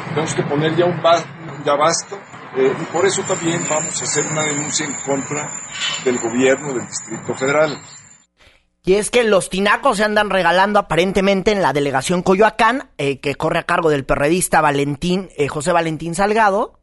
[0.10, 1.24] Tenemos que poner ya un ba-
[1.66, 2.16] ya basta
[2.56, 5.50] eh, y por eso también vamos a hacer una denuncia en contra
[6.04, 7.78] del gobierno del Distrito Federal.
[8.84, 13.36] Y es que los tinacos se andan regalando aparentemente en la delegación Coyoacán, eh, que
[13.36, 16.80] corre a cargo del perredista Valentín, eh, José Valentín Salgado.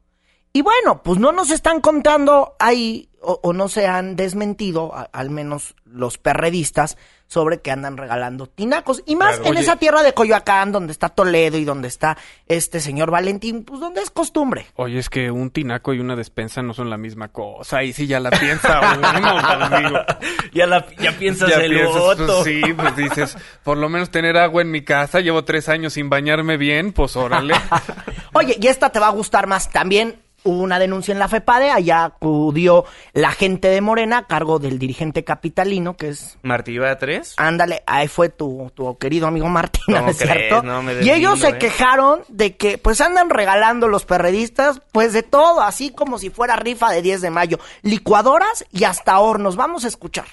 [0.59, 5.09] Y bueno, pues no nos están contando ahí, o, o no se han desmentido, a-
[5.12, 6.97] al menos los perredistas,
[7.29, 9.05] sobre que andan regalando tinacos.
[9.07, 9.61] Y más Claro, en oye.
[9.61, 12.16] esa tierra de Coyoacán, donde está Toledo y donde está
[12.49, 14.66] este señor Valentín, pues donde es costumbre.
[14.75, 17.85] Oye, es que un tinaco y una despensa no son la misma cosa.
[17.85, 20.05] Y sí, ya la piensa uno.
[20.53, 22.27] Ya, la, ya piensas Ya el piensas, voto.
[22.27, 25.21] pues, sí, pues dices, por lo menos tener agua en mi casa.
[25.21, 27.55] Llevo tres años sin bañarme bien, pues órale.
[28.33, 29.71] Oye, y esta te va a gustar más.
[29.71, 34.59] También hubo una denuncia en la FEPADE, allá acudió la gente de Morena a cargo
[34.59, 36.38] del dirigente capitalino, que es...
[36.42, 37.35] Martí Batres.
[37.37, 40.62] Ándale, ahí fue tu, tu querido amigo Martín, ¿no ¿Cómo es cierto?
[40.62, 41.59] No me y ellos se ¿eh?
[41.59, 46.57] quejaron de que pues andan regalando los perredistas pues de todo, así como si fuera
[46.57, 49.57] rifa de 10 de mayo, licuadoras y hasta hornos.
[49.57, 50.27] Vamos a escuchar.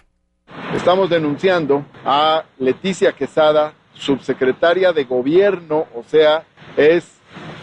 [0.74, 6.46] Estamos denunciando a Leticia Quesada, subsecretaria de gobierno, o sea,
[6.78, 7.15] es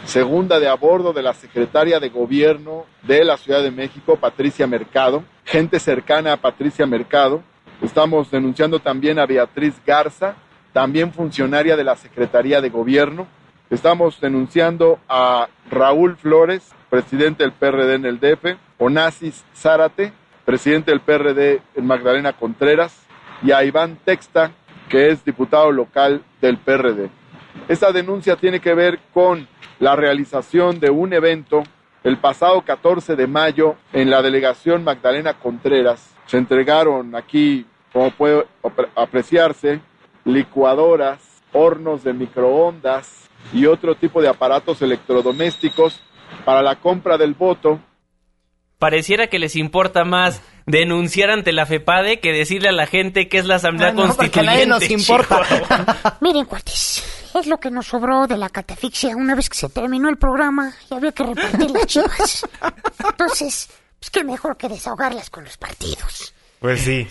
[0.04, 4.66] segunda de a bordo de la secretaria de gobierno de la Ciudad de México, Patricia
[4.66, 7.42] Mercado, gente cercana a Patricia Mercado.
[7.80, 10.34] Estamos denunciando también a Beatriz Garza,
[10.72, 13.26] también funcionaria de la Secretaría de Gobierno.
[13.70, 20.12] Estamos denunciando a Raúl Flores, presidente del PRD en el DF, Onasis Zárate,
[20.44, 22.98] presidente del PRD en Magdalena Contreras,
[23.42, 24.52] y a Iván Texta,
[24.88, 27.21] que es diputado local del PRD.
[27.68, 29.46] Esta denuncia tiene que ver con
[29.78, 31.62] la realización de un evento
[32.04, 36.14] el pasado 14 de mayo en la delegación Magdalena Contreras.
[36.26, 39.80] Se entregaron aquí, como puede apre- apreciarse,
[40.24, 41.20] licuadoras,
[41.52, 46.02] hornos de microondas y otro tipo de aparatos electrodomésticos
[46.44, 47.78] para la compra del voto
[48.82, 53.38] Pareciera que les importa más denunciar ante la FEPADE que decirle a la gente que
[53.38, 54.50] es la Asamblea Ah, no, porque a Constituyente.
[54.52, 56.16] nadie nos importa.
[56.20, 60.08] Miren, cuates, es lo que nos sobró de la catafixia una vez que se terminó
[60.08, 62.44] el programa y había que repartir las chivas.
[63.08, 66.34] Entonces, pues qué mejor que desahogarlas con los partidos.
[66.58, 67.06] Pues sí.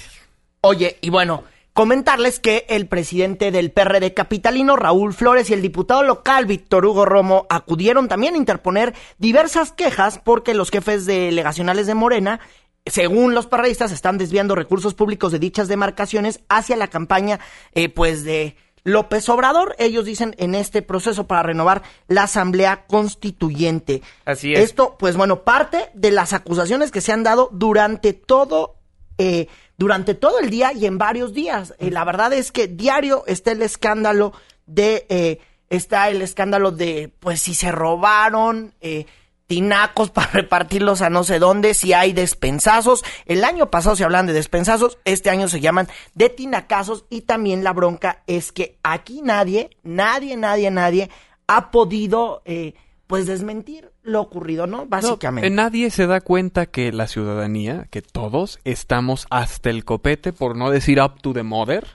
[0.60, 6.03] Oye, y bueno, comentarles que el presidente del PRD capitalino, Raúl Flores, y el diputado
[6.03, 11.95] local, Víctor Hugo Romo, acudieron también a interponer diversas quejas porque los jefes delegacionales de
[11.95, 12.39] Morena,
[12.86, 17.39] según los perredistas, están desviando recursos públicos de dichas demarcaciones hacia la campaña,
[17.73, 19.75] eh, pues, de López Obrador.
[19.79, 24.01] Ellos dicen en este proceso para renovar la Asamblea Constituyente.
[24.25, 24.60] Así es.
[24.60, 28.75] Esto, pues bueno, parte de las acusaciones que se han dado durante todo
[29.17, 29.47] eh,
[29.82, 31.74] durante todo el día y en varios días.
[31.80, 34.32] Eh, la verdad es que diario está el escándalo
[34.67, 35.39] de, eh,
[35.72, 39.08] está el escándalo de, pues si se robaron eh,
[39.48, 43.04] tinacos para repartirlos a no sé dónde, si hay despensazos.
[43.26, 47.63] El año pasado se hablan de despensazos, este año se llaman de tinacazos y también
[47.63, 51.10] la bronca es que aquí nadie, nadie, nadie, nadie
[51.48, 52.44] ha podido...
[52.46, 52.76] eh,
[53.12, 54.86] pues desmentir lo ocurrido, ¿no?
[54.88, 55.49] Básicamente.
[55.49, 60.56] No, nadie se da cuenta que la ciudadanía, que todos estamos hasta el copete, por
[60.56, 61.86] no decir up to the mother,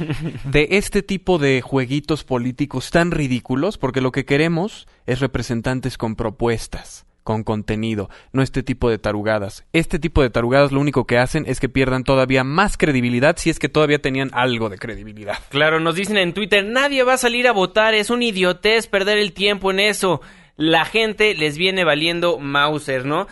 [0.44, 6.16] de este tipo de jueguitos políticos tan ridículos, porque lo que queremos es representantes con
[6.16, 9.64] propuestas con contenido, no este tipo de tarugadas.
[9.72, 13.48] Este tipo de tarugadas lo único que hacen es que pierdan todavía más credibilidad si
[13.48, 15.38] es que todavía tenían algo de credibilidad.
[15.48, 19.16] Claro, nos dicen en Twitter, nadie va a salir a votar, es un idiotez perder
[19.16, 20.20] el tiempo en eso.
[20.56, 23.26] La gente les viene valiendo Mauser, ¿no?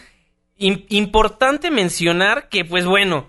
[0.59, 3.27] importante mencionar que, pues bueno,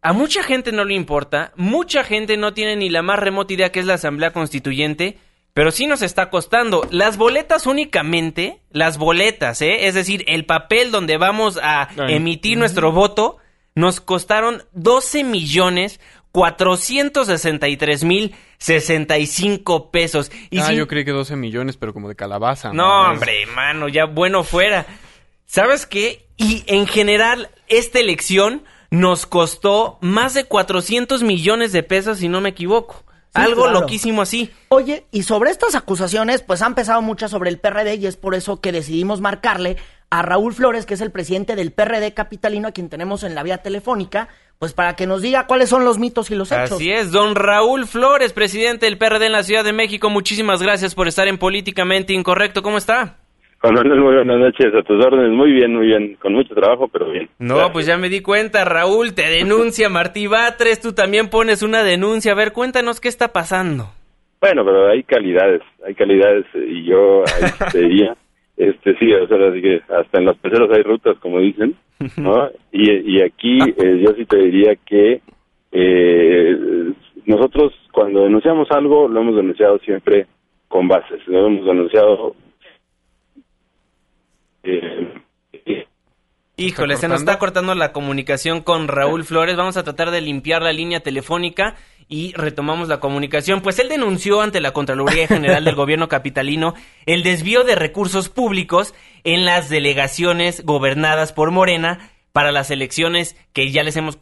[0.00, 3.70] a mucha gente no le importa, mucha gente no tiene ni la más remota idea
[3.70, 5.18] que es la Asamblea Constituyente,
[5.54, 6.86] pero sí nos está costando.
[6.90, 9.86] Las boletas únicamente, las boletas, ¿eh?
[9.86, 13.36] es decir, el papel donde vamos a emitir nuestro voto,
[13.74, 16.00] nos costaron 12 millones
[16.32, 20.30] 463 mil 65 pesos.
[20.50, 22.72] Y ah, yo creí que 12 millones, pero como de calabaza.
[22.72, 24.86] No, hombre, mano, ya bueno fuera.
[25.46, 26.26] ¿Sabes qué?
[26.36, 32.40] Y en general, esta elección nos costó más de 400 millones de pesos, si no
[32.40, 33.04] me equivoco.
[33.34, 34.50] Algo loquísimo así.
[34.68, 38.34] Oye, y sobre estas acusaciones, pues han pesado muchas sobre el PRD y es por
[38.34, 39.78] eso que decidimos marcarle
[40.10, 43.42] a Raúl Flores, que es el presidente del PRD capitalino, a quien tenemos en la
[43.42, 44.28] vía telefónica,
[44.62, 46.74] pues para que nos diga cuáles son los mitos y los hechos.
[46.74, 50.94] Así es, don Raúl Flores, presidente del PRD en la Ciudad de México, muchísimas gracias
[50.94, 52.62] por estar en Políticamente Incorrecto.
[52.62, 53.16] ¿Cómo está?
[53.60, 56.86] Juan Manuel, muy buenas noches, a tus órdenes, muy bien, muy bien, con mucho trabajo,
[56.86, 57.28] pero bien.
[57.40, 61.82] No, pues ya me di cuenta, Raúl, te denuncia Martí Batres, tú también pones una
[61.82, 63.88] denuncia, a ver, cuéntanos qué está pasando.
[64.40, 67.24] Bueno, pero hay calidades, hay calidades, y yo
[67.72, 68.16] te diría,
[68.56, 71.74] este, sí, o sea, así que hasta en los peceros hay rutas, como dicen,
[72.16, 72.50] ¿no?
[72.70, 75.20] Y, y aquí eh, yo sí te diría que
[75.72, 76.92] eh,
[77.26, 80.26] nosotros cuando denunciamos algo, lo hemos denunciado siempre
[80.68, 82.34] con bases, lo hemos denunciado
[84.64, 85.08] eh,
[86.56, 89.56] Híjole, se nos está cortando la comunicación con Raúl Flores.
[89.56, 91.76] Vamos a tratar de limpiar la línea telefónica
[92.12, 93.62] y retomamos la comunicación.
[93.62, 96.74] Pues él denunció ante la Contraloría General del Gobierno Capitalino
[97.06, 98.94] el desvío de recursos públicos
[99.24, 104.18] en las delegaciones gobernadas por Morena para las elecciones que ya les hemos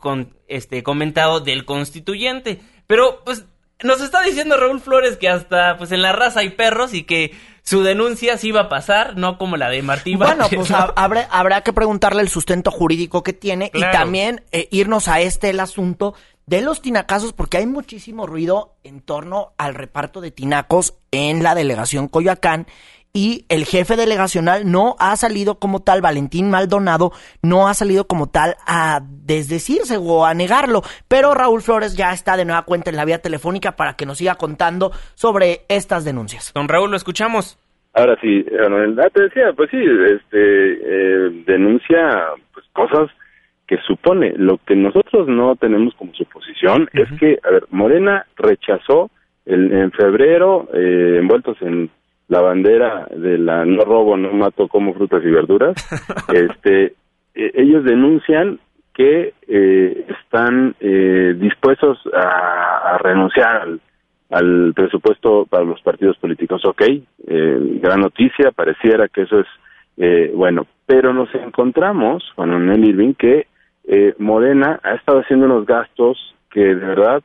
[0.46, 2.60] este, comentado del constituyente.
[2.86, 3.46] Pero pues
[3.82, 7.32] nos está diciendo Raúl Flores que hasta pues en la raza hay perros y que
[7.62, 11.60] su denuncia sí va a pasar, no como la de Martín Bueno, pues habrá, habrá,
[11.62, 16.14] que preguntarle el sustento jurídico que tiene y también eh, irnos a este el asunto
[16.50, 21.54] de los tinacazos porque hay muchísimo ruido en torno al reparto de tinacos en la
[21.54, 22.66] delegación Coyoacán
[23.12, 28.28] y el jefe delegacional no ha salido como tal, Valentín Maldonado, no ha salido como
[28.28, 32.96] tal a desdecirse o a negarlo, pero Raúl Flores ya está de nueva cuenta en
[32.96, 36.52] la vía telefónica para que nos siga contando sobre estas denuncias.
[36.52, 37.60] Don Raúl, lo escuchamos.
[37.94, 41.98] Ahora sí, ah, te decía, pues sí, este, eh, denuncia
[42.52, 43.08] pues, cosas
[43.70, 44.32] que supone.
[44.36, 49.10] Lo que nosotros no tenemos como suposición es que, a ver, Morena rechazó
[49.46, 51.88] el, en febrero, eh, envueltos en
[52.26, 55.76] la bandera de la no robo, no mato, como frutas y verduras,
[56.34, 56.94] este,
[57.32, 58.58] e, ellos denuncian
[58.92, 63.68] que eh, están eh, dispuestos a, renunciar
[64.30, 66.64] al, presupuesto para los partidos políticos.
[66.64, 69.46] Ok, eh, gran noticia, pareciera que eso es
[70.34, 73.48] bueno, pero nos encontramos, con Manuel Irving, que
[74.18, 76.16] Morena ha estado haciendo unos gastos
[76.50, 77.22] que de verdad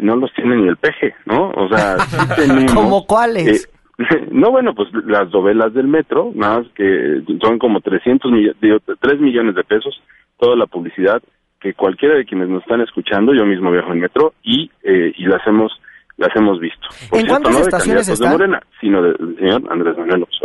[0.00, 1.50] no los tiene ni el peje, ¿no?
[1.50, 1.96] O sea,
[2.74, 3.68] ¿Como cuáles?
[4.30, 8.56] No, bueno, pues las dovelas del metro, más que son como 300 millones,
[9.00, 10.02] 3 millones de pesos,
[10.38, 11.22] toda la publicidad
[11.60, 15.24] que cualquiera de quienes nos están escuchando, yo mismo viajo en metro y, eh, y
[15.26, 15.72] las hemos
[16.16, 16.86] las hemos visto.
[17.12, 18.32] ¿En cuántas estaciones están?
[18.32, 20.38] de Morena, sino del señor Andrés Manuel López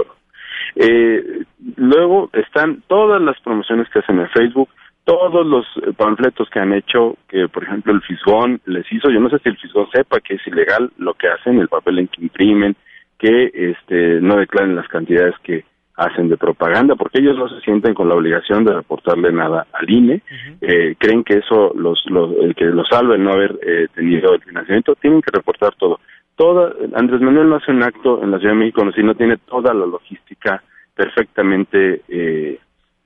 [0.76, 1.44] eh,
[1.76, 4.70] luego están todas las promociones que hacen en Facebook,
[5.10, 5.66] todos los
[5.98, 9.50] panfletos que han hecho, que por ejemplo el Fisgón les hizo, yo no sé si
[9.50, 12.76] el Fisgón sepa que es ilegal lo que hacen, el papel en que imprimen,
[13.18, 17.96] que este, no declaren las cantidades que hacen de propaganda, porque ellos no se sienten
[17.96, 20.22] con la obligación de reportarle nada al INE,
[20.62, 24.36] eh, creen que eso los, los el que los salva el no haber eh, tenido
[24.36, 26.00] el financiamiento, tienen que reportar todo.
[26.36, 29.38] Toda, Andrés Manuel no hace un acto en la Ciudad de México si no tiene
[29.38, 30.62] toda la logística
[30.94, 32.60] perfectamente eh,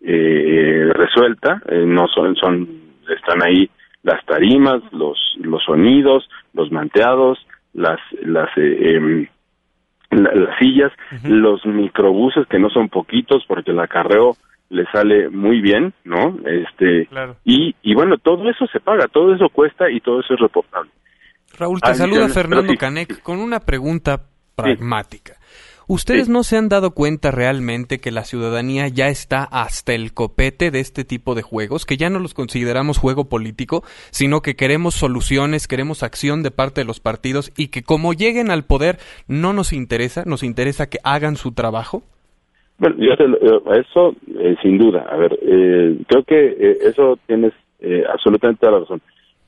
[0.03, 2.67] resuelta, no son, son,
[3.15, 3.69] están ahí
[4.03, 7.39] las tarimas, los, los sonidos, los manteados,
[7.73, 9.27] las, las em,
[10.11, 10.91] las sillas,
[11.23, 14.37] los microbuses que no son poquitos porque el acarreo
[14.69, 16.37] le sale muy bien, ¿no?
[16.45, 17.07] Este
[17.43, 20.91] y, y bueno, todo eso se paga, todo eso cuesta y todo eso es reportable.
[21.57, 24.21] Raúl, te saluda Fernando Canek con una pregunta
[24.55, 25.33] pragmática.
[25.87, 30.71] ¿Ustedes no se han dado cuenta realmente que la ciudadanía ya está hasta el copete
[30.71, 34.93] de este tipo de juegos, que ya no los consideramos juego político, sino que queremos
[34.93, 39.53] soluciones, queremos acción de parte de los partidos y que como lleguen al poder no
[39.53, 42.03] nos interesa, nos interesa que hagan su trabajo?
[42.77, 43.25] Bueno, yo te,
[43.79, 45.05] eso eh, sin duda.
[45.09, 49.01] A ver, eh, creo que eh, eso tienes eh, absolutamente toda la razón.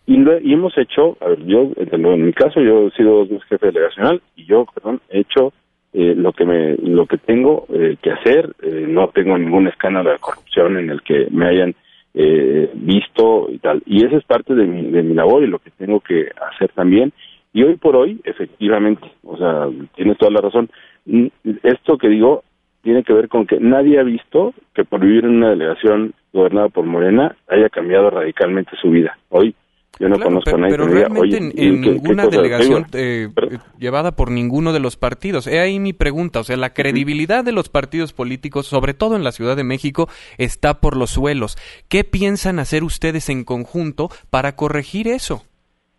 [0.06, 3.30] Y, lo, y hemos hecho, a ver, yo, en mi caso, yo he sido dos
[3.30, 5.52] veces jefe delegacional y yo, perdón, he hecho
[5.98, 8.54] eh, lo que me, lo que tengo eh, que hacer.
[8.62, 11.74] Eh, no tengo ningún escándalo de corrupción en el que me hayan
[12.14, 13.82] eh, visto y tal.
[13.86, 16.70] Y esa es parte de mi, de mi labor y lo que tengo que hacer
[16.74, 17.14] también.
[17.54, 20.70] Y hoy por hoy, efectivamente, o sea, tienes toda la razón.
[21.64, 22.44] Esto que digo
[22.82, 26.68] tiene que ver con que nadie ha visto que por vivir en una delegación gobernada
[26.68, 29.18] por Morena haya cambiado radicalmente su vida.
[29.30, 29.56] Hoy
[30.00, 32.24] yo no Claro, conozco a nadie pero realmente "Oye, en, ¿y en qué- qué ninguna
[32.24, 32.32] cosas?".
[32.32, 33.30] delegación Digo, eh,
[33.80, 35.48] llevada por ninguno de los partidos.
[35.48, 39.24] He ahí mi pregunta, o sea, la credibilidad de los partidos políticos, sobre todo en
[39.24, 41.58] la Ciudad de México, está por los suelos.
[41.90, 45.44] ¿Qué piensan hacer ustedes en conjunto para corregir eso?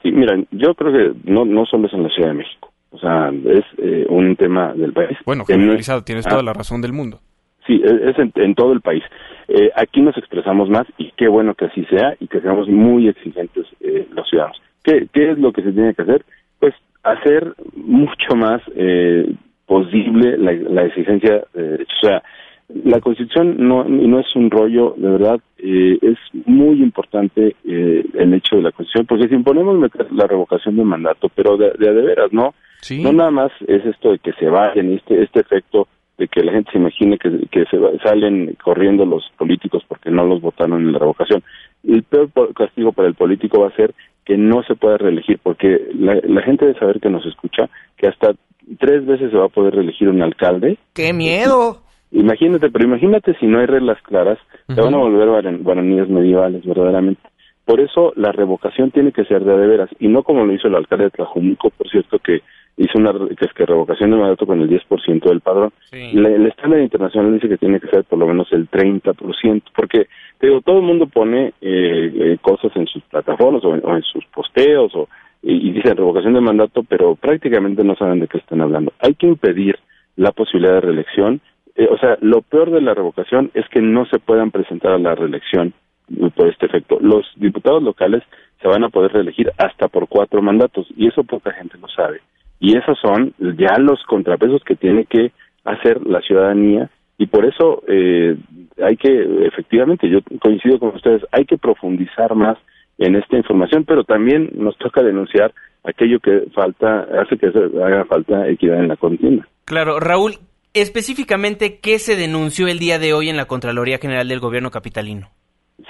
[0.03, 2.73] Sí, mira, yo creo que no, no solo es en la Ciudad de México.
[2.91, 5.19] O sea, es eh, un tema del país.
[5.27, 7.21] Bueno, generalizado, tienes Ah, toda la razón del mundo.
[7.67, 9.03] Sí, es es en, en todo el país.
[9.49, 13.09] Eh, aquí nos expresamos más y qué bueno que así sea y que seamos muy
[13.09, 14.61] exigentes eh, los ciudadanos.
[14.83, 16.25] ¿Qué, ¿Qué es lo que se tiene que hacer?
[16.59, 19.33] Pues hacer mucho más eh,
[19.67, 21.45] posible la, la exigencia.
[21.55, 22.23] O sea,
[22.69, 28.35] la Constitución no, no es un rollo, de verdad, eh, es muy importante eh, el
[28.35, 29.77] hecho de la Constitución, porque si imponemos
[30.11, 32.55] la revocación de mandato, pero de, de, de veras, ¿no?
[32.81, 33.03] Sí.
[33.03, 35.87] No nada más es esto de que se vayan, este, este efecto
[36.19, 40.11] de que la gente se imagine que, que se va- salen corriendo los políticos porque
[40.11, 41.43] no los votaron en la revocación.
[41.87, 43.95] El peor castigo para el político va a ser
[44.25, 48.09] que no se pueda reelegir, porque la, la gente debe saber que nos escucha que
[48.09, 48.33] hasta
[48.79, 50.79] tres veces se va a poder reelegir un alcalde.
[50.95, 51.79] ¡Qué miedo!
[52.13, 54.39] Imagínate, pero imagínate si no hay reglas claras,
[54.75, 57.21] se van a volver guaran- guaraníes medievales, verdaderamente.
[57.65, 60.53] Por eso la revocación tiene que ser de a de veras, y no como lo
[60.53, 62.41] hizo el alcalde de Tlajumulco, por cierto, que
[62.77, 65.73] hizo una que es que revocación de mandato con el 10% del padrón.
[66.13, 70.07] La- el estándar internacional dice que tiene que ser por lo menos el 30%, porque
[70.39, 73.97] te digo, todo el mundo pone eh, eh, cosas en sus plataformas o en, o
[73.97, 75.09] en sus posteos o
[75.43, 78.93] y, y dice revocación de mandato, pero prácticamente no saben de qué están hablando.
[79.01, 79.79] Hay que impedir
[80.17, 81.41] la posibilidad de reelección.
[81.77, 84.99] Eh, o sea, lo peor de la revocación es que no se puedan presentar a
[84.99, 85.73] la reelección
[86.11, 86.99] eh, por este efecto.
[87.01, 88.23] Los diputados locales
[88.61, 92.21] se van a poder reelegir hasta por cuatro mandatos y eso poca gente lo sabe.
[92.59, 95.33] Y esos son ya los contrapesos que tiene que
[95.65, 98.37] hacer la ciudadanía y por eso eh,
[98.83, 102.59] hay que, efectivamente, yo coincido con ustedes, hay que profundizar más
[102.99, 105.53] en esta información, pero también nos toca denunciar
[105.85, 109.47] aquello que falta, hace que haga falta equidad en la contienda.
[109.65, 110.35] Claro, Raúl,
[110.75, 115.29] específicamente, ¿qué se denunció el día de hoy en la Contraloría General del Gobierno Capitalino?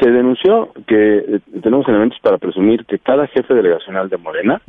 [0.01, 4.61] Se denunció que eh, tenemos elementos para presumir que cada jefe delegacional de Morena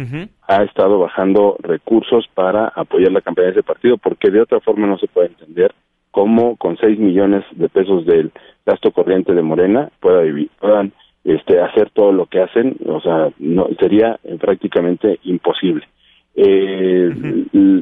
[0.47, 4.85] ha estado bajando recursos para apoyar la campaña de ese partido, porque de otra forma
[4.85, 5.73] no se puede entender
[6.11, 8.31] cómo con 6 millones de pesos del
[8.65, 10.93] gasto corriente de Morena pueda vivir, puedan
[11.23, 15.87] este, hacer todo lo que hacen, o sea, no sería eh, prácticamente imposible.
[16.35, 17.11] Eh,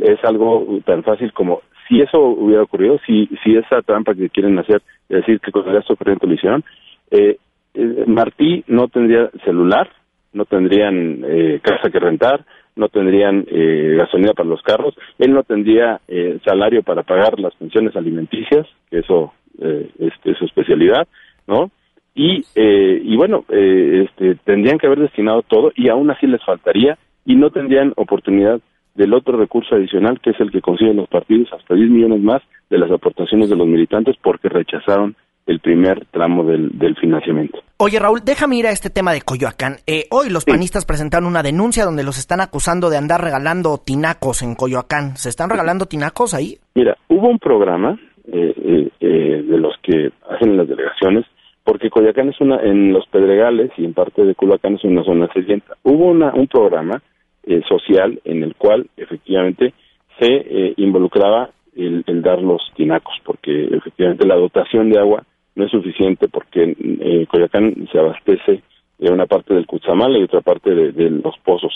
[0.01, 4.57] Es algo tan fácil como si eso hubiera ocurrido, si, si esa trampa que quieren
[4.57, 6.63] hacer, es decir, que con el gasto corriente lo hicieron,
[7.11, 7.37] eh,
[7.73, 9.89] eh, Martí no tendría celular,
[10.33, 12.45] no tendrían eh, casa que rentar,
[12.75, 17.55] no tendrían eh, gasolina para los carros, él no tendría eh, salario para pagar las
[17.55, 21.07] pensiones alimenticias, que eso eh, este, es su especialidad,
[21.47, 21.71] ¿no?
[22.13, 26.97] Y, eh, y bueno, este, tendrían que haber destinado todo y aún así les faltaría
[27.25, 28.61] y no tendrían oportunidad
[28.95, 32.41] del otro recurso adicional que es el que consiguen los partidos, hasta 10 millones más
[32.69, 35.15] de las aportaciones de los militantes porque rechazaron
[35.45, 37.59] el primer tramo del, del financiamiento.
[37.77, 39.75] Oye, Raúl, déjame ir a este tema de Coyoacán.
[39.85, 44.41] Eh, hoy los panistas presentaron una denuncia donde los están acusando de andar regalando tinacos
[44.41, 45.17] en Coyoacán.
[45.17, 46.57] ¿Se están regalando tinacos ahí?
[46.73, 47.99] Mira, hubo un programa
[48.31, 51.25] eh, eh, eh, de los que hacen las delegaciones,
[51.63, 55.27] porque Coyoacán es una, en los Pedregales y en parte de Culhuacán es una zona
[55.33, 55.75] sedienta.
[55.83, 57.01] Hubo una, un programa
[57.43, 59.73] eh, social en el cual efectivamente
[60.19, 65.23] se eh, involucraba el, el dar los tinacos, porque efectivamente la dotación de agua
[65.55, 68.61] no es suficiente porque eh, Coyoacán se abastece
[68.97, 71.73] de una parte del Cutzamala y otra parte de, de los pozos.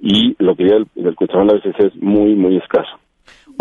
[0.00, 2.98] Y lo que llega del, del Cutzamala a veces es muy, muy escaso.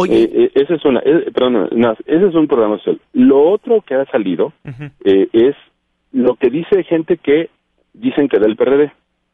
[0.09, 2.99] Eh, eh, ese es una, eh, perdón, no, ese es un programa social.
[3.13, 4.51] Lo otro que ha salido
[5.03, 5.55] eh, es
[6.11, 7.49] lo que dice gente que
[7.93, 8.91] dicen que del PRD,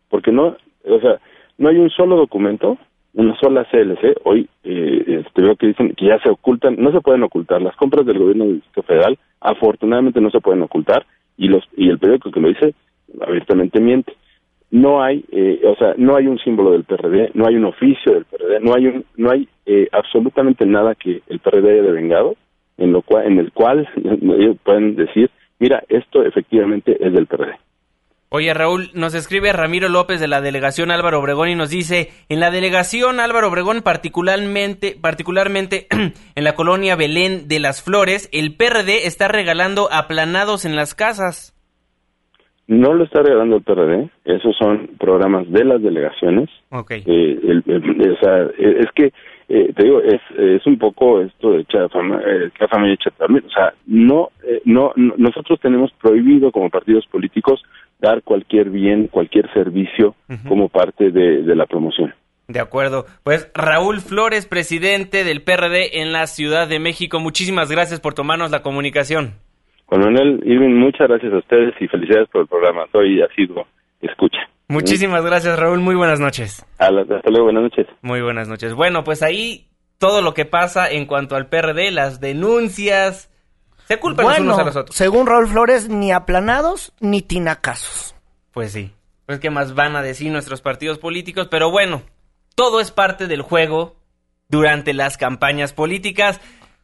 [0.09, 0.55] porque no,
[0.85, 1.19] o sea,
[1.57, 2.77] no hay un solo documento
[3.13, 4.17] una sola CLC.
[4.23, 7.61] Hoy eh, este, que dicen que ya se ocultan, no se pueden ocultar.
[7.61, 11.05] Las compras del gobierno del Distrito Federal, afortunadamente, no se pueden ocultar
[11.37, 12.73] y los y el periódico que lo dice
[13.19, 14.13] abiertamente miente.
[14.69, 18.13] No hay, eh, o sea, no hay un símbolo del PRD, no hay un oficio
[18.13, 22.35] del PRD, no hay un, no hay eh, absolutamente nada que el PRD haya devengado
[22.77, 27.53] en lo cual, en el cual ellos pueden decir, mira, esto efectivamente es del PRD.
[28.33, 32.39] Oye, Raúl, nos escribe Ramiro López de la delegación Álvaro Obregón y nos dice, en
[32.39, 35.87] la delegación Álvaro Obregón, particularmente, particularmente
[36.35, 41.53] en la colonia Belén de las Flores, el PRD está regalando aplanados en las casas.
[42.67, 46.49] No lo está regalando el PRD, esos son programas de las delegaciones.
[46.69, 46.91] Ok.
[46.91, 49.11] Eh, el- eh, es que,
[49.53, 53.45] eh, te digo, es, es un poco esto de la familia echa también.
[53.45, 57.61] O sea, no, eh, no, no- nosotros tenemos prohibido como partidos políticos
[57.99, 60.15] dar cualquier bien, cualquier servicio
[60.47, 62.13] como parte de, de la promoción.
[62.47, 63.05] De acuerdo.
[63.23, 68.51] Pues Raúl Flores, presidente del PRD en la Ciudad de México, muchísimas gracias por tomarnos
[68.51, 69.35] la comunicación.
[69.85, 72.85] Juan Manuel Irving, muchas gracias a ustedes y felicidades por el programa.
[72.91, 73.67] Soy asiduo
[74.01, 74.39] escucha.
[74.71, 75.79] Muchísimas gracias, Raúl.
[75.81, 76.65] Muy buenas noches.
[76.77, 77.87] Hasta luego, buenas noches.
[78.01, 78.73] Muy buenas noches.
[78.73, 79.67] Bueno, pues ahí
[79.97, 83.29] todo lo que pasa en cuanto al PRD, las denuncias,
[83.89, 84.95] se culpan los unos a los otros.
[84.95, 88.15] según Raúl Flores, ni aplanados ni tinacazos.
[88.51, 88.93] Pues sí.
[89.25, 92.03] Pues qué más van a decir nuestros partidos políticos, pero bueno,
[92.55, 93.97] todo es parte del juego
[94.47, 96.39] durante las campañas políticas.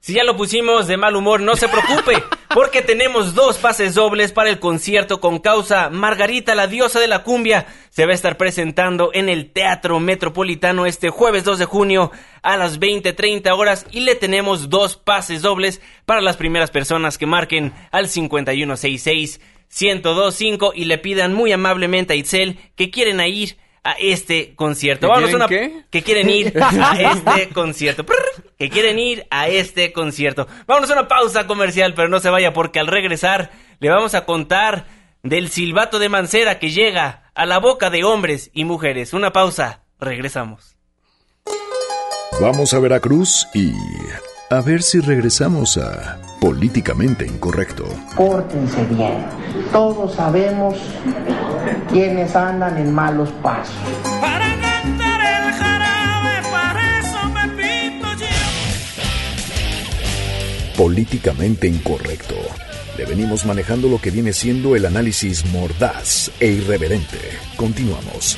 [0.08, 4.32] Si ya lo pusimos de mal humor, no se preocupe, porque tenemos dos pases dobles
[4.32, 7.68] para el concierto con causa Margarita, la diosa de la cumbia.
[7.90, 12.56] Se va a estar presentando en el Teatro Metropolitano este jueves 2 de junio a
[12.56, 17.74] las 20.30 horas y le tenemos dos pases dobles para las primeras personas que marquen
[17.92, 23.58] al 5166 1025 y le pidan muy amablemente a Itzel que quieren ir
[23.90, 25.08] a este concierto.
[25.08, 25.48] ¿Que Vámonos quieren una-
[25.82, 25.86] qué?
[25.90, 28.06] que quieren ir a este concierto.
[28.58, 30.48] Que quieren ir a este concierto.
[30.68, 34.26] Vámonos a una pausa comercial, pero no se vaya porque al regresar le vamos a
[34.26, 34.86] contar
[35.24, 39.14] del silbato de Mancera que llega a la boca de hombres y mujeres.
[39.14, 40.76] Una pausa, regresamos.
[42.42, 43.72] Vamos a Veracruz y
[44.50, 47.86] a ver si regresamos a Políticamente Incorrecto.
[48.16, 49.26] Pórtense bien.
[49.72, 50.76] Todos sabemos
[51.92, 53.76] quiénes andan en malos pasos.
[60.78, 62.36] Políticamente Incorrecto.
[62.98, 67.18] Le venimos manejando lo que viene siendo el análisis mordaz e irreverente.
[67.56, 68.38] Continuamos.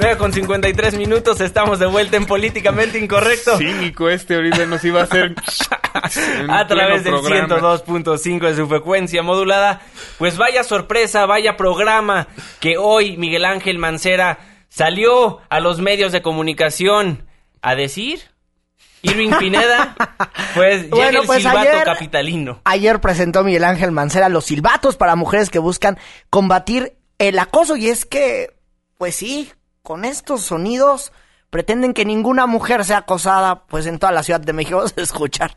[0.00, 3.58] Nueve con 53 minutos, estamos de vuelta en Políticamente Incorrecto.
[3.58, 5.34] Cínico este ahorita nos iba a hacer...
[6.48, 7.76] a través del pleno programa.
[7.84, 9.82] 102.5 de su frecuencia modulada.
[10.16, 12.28] Pues vaya sorpresa, vaya programa
[12.60, 14.38] que hoy Miguel Ángel Mancera
[14.70, 17.26] salió a los medios de comunicación
[17.60, 18.22] a decir.
[19.02, 19.96] Irving Pineda,
[20.54, 22.60] pues llega Bueno, el pues silbato ayer- capitalino.
[22.64, 25.98] Ayer presentó Miguel Ángel Mancera los silbatos para mujeres que buscan
[26.30, 28.54] combatir el acoso y es que,
[28.96, 31.12] pues sí, con estos sonidos
[31.50, 35.00] pretenden que ninguna mujer sea acosada, pues en toda la Ciudad de México vamos a
[35.00, 35.56] escuchar.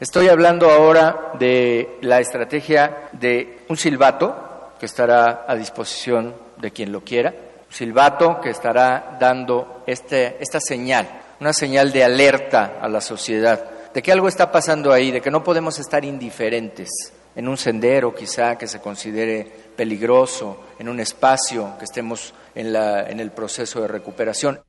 [0.00, 6.92] Estoy hablando ahora de la estrategia de un silbato que estará a disposición de quien
[6.92, 7.34] lo quiera,
[7.68, 11.08] un silbato que estará dando este, esta señal,
[11.40, 15.32] una señal de alerta a la sociedad, de que algo está pasando ahí, de que
[15.32, 16.88] no podemos estar indiferentes
[17.34, 23.08] en un sendero quizá que se considere peligroso, en un espacio que estemos en, la,
[23.08, 24.60] en el proceso de recuperación.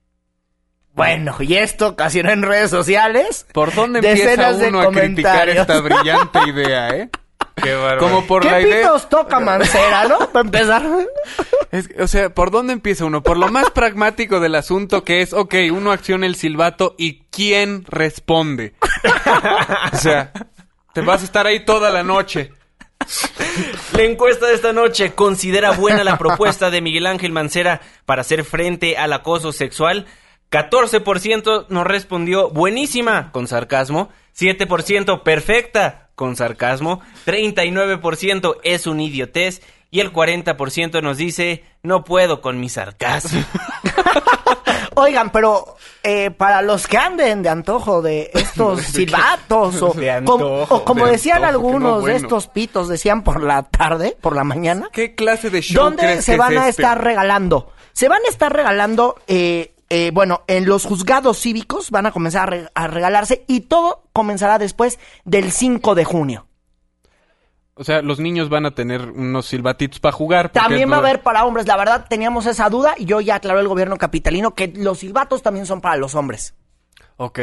[0.93, 3.47] Bueno, y esto ocasionó en redes sociales.
[3.51, 7.10] ¿Por dónde empieza de uno a criticar esta brillante idea, eh?
[7.55, 7.99] Qué bárbaro.
[7.99, 8.82] Como por ¿Qué la idea...
[8.84, 10.30] pitos toca Mancera, no?
[10.32, 10.84] Para empezar.
[11.72, 13.22] Es- o sea, ¿por dónde empieza uno?
[13.24, 17.84] Por lo más pragmático del asunto que es, ok, uno acciona el silbato y ¿quién
[17.88, 18.76] responde?
[19.93, 20.32] o sea,
[20.93, 22.51] te vas a estar ahí toda la noche.
[23.93, 28.43] La encuesta de esta noche considera buena la propuesta de Miguel Ángel Mancera para hacer
[28.43, 30.06] frente al acoso sexual.
[30.52, 40.00] 14% nos respondió buenísima con sarcasmo, 7% perfecta con sarcasmo, 39% es un idiotez y
[40.00, 43.43] el 40% nos dice no puedo con mi sarcasmo.
[45.02, 50.45] Oigan, pero eh, para los que anden de antojo de estos silbatos o, De como,
[50.45, 53.64] antojo, o como de decían antojo, que no, algunos de estos pitos, decían por la
[53.64, 56.70] tarde, por la mañana, ¿Qué clase de show ¿dónde crees se que van es a
[56.70, 56.82] este?
[56.82, 57.72] estar regalando?
[57.93, 62.43] Se van a estar regalando, eh, eh, bueno, en los juzgados cívicos van a comenzar
[62.43, 66.45] a, re- a regalarse y todo comenzará después del 5 de junio.
[67.80, 70.50] O sea, los niños van a tener unos silbatitos para jugar.
[70.50, 71.66] También va a haber para hombres.
[71.66, 75.42] La verdad, teníamos esa duda y yo ya aclaró el gobierno capitalino que los silbatos
[75.42, 76.56] también son para los hombres.
[77.16, 77.40] Ok.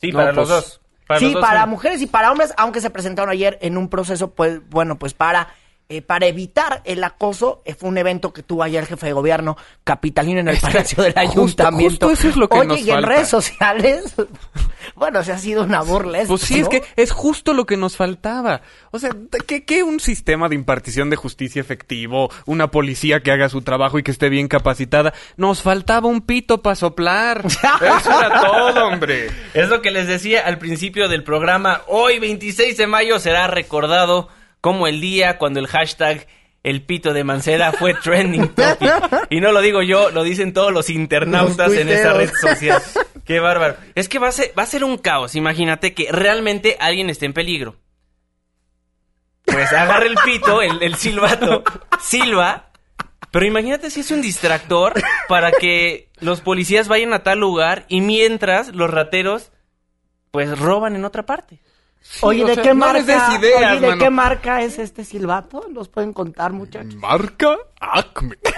[0.00, 0.80] Sí, No, para los pues, dos.
[1.06, 3.78] Para sí, los dos para son- mujeres y para hombres, aunque se presentaron ayer en
[3.78, 5.48] un proceso, pues, bueno, pues para,
[5.90, 9.12] eh, para evitar el acoso, eh, fue un evento que tuvo ayer el jefe de
[9.14, 12.08] gobierno capitalino en el Palacio del justo- Ayuntamiento.
[12.08, 14.14] justo eso es lo que Oye, nos y en redes sociales,
[14.96, 17.76] bueno, se ha sido una burla esto, Pues sí, es que es justo lo que
[17.78, 18.60] nos faltaba.
[18.90, 19.10] O sea,
[19.46, 23.98] ¿qué, qué un sistema de impartición de justicia efectivo, una policía que haga su trabajo
[23.98, 25.14] y que esté bien capacitada?
[25.38, 27.44] Nos faltaba un pito para soplar.
[27.46, 29.30] Eso era todo, hombre.
[29.54, 31.80] Es lo que les decía al principio del programa.
[31.86, 34.28] Hoy, 26 de mayo, será recordado
[34.60, 36.26] como el día cuando el hashtag
[36.62, 38.92] el pito de Mancera fue trending topic.
[39.30, 42.82] Y no lo digo yo, lo dicen todos los internautas Los en esa red social.
[43.24, 43.76] Qué bárbaro.
[43.94, 45.34] Es que va a ser, va a ser un caos.
[45.34, 47.76] Imagínate que realmente alguien esté en peligro.
[49.44, 51.62] Pues agarra el pito, el, el silbato,
[52.00, 52.70] silba.
[53.30, 54.94] Pero imagínate si es un distractor
[55.28, 59.52] para que los policías vayan a tal lugar y mientras los rateros
[60.30, 61.60] pues roban en otra parte.
[62.22, 62.92] Oye, o ¿de sea, qué no marca?
[62.98, 64.02] les des ideas, oye, ¿de mano.
[64.02, 65.66] qué marca es este silbato?
[65.72, 66.94] ¿Los pueden contar, muchachos?
[66.96, 68.36] Marca Acme.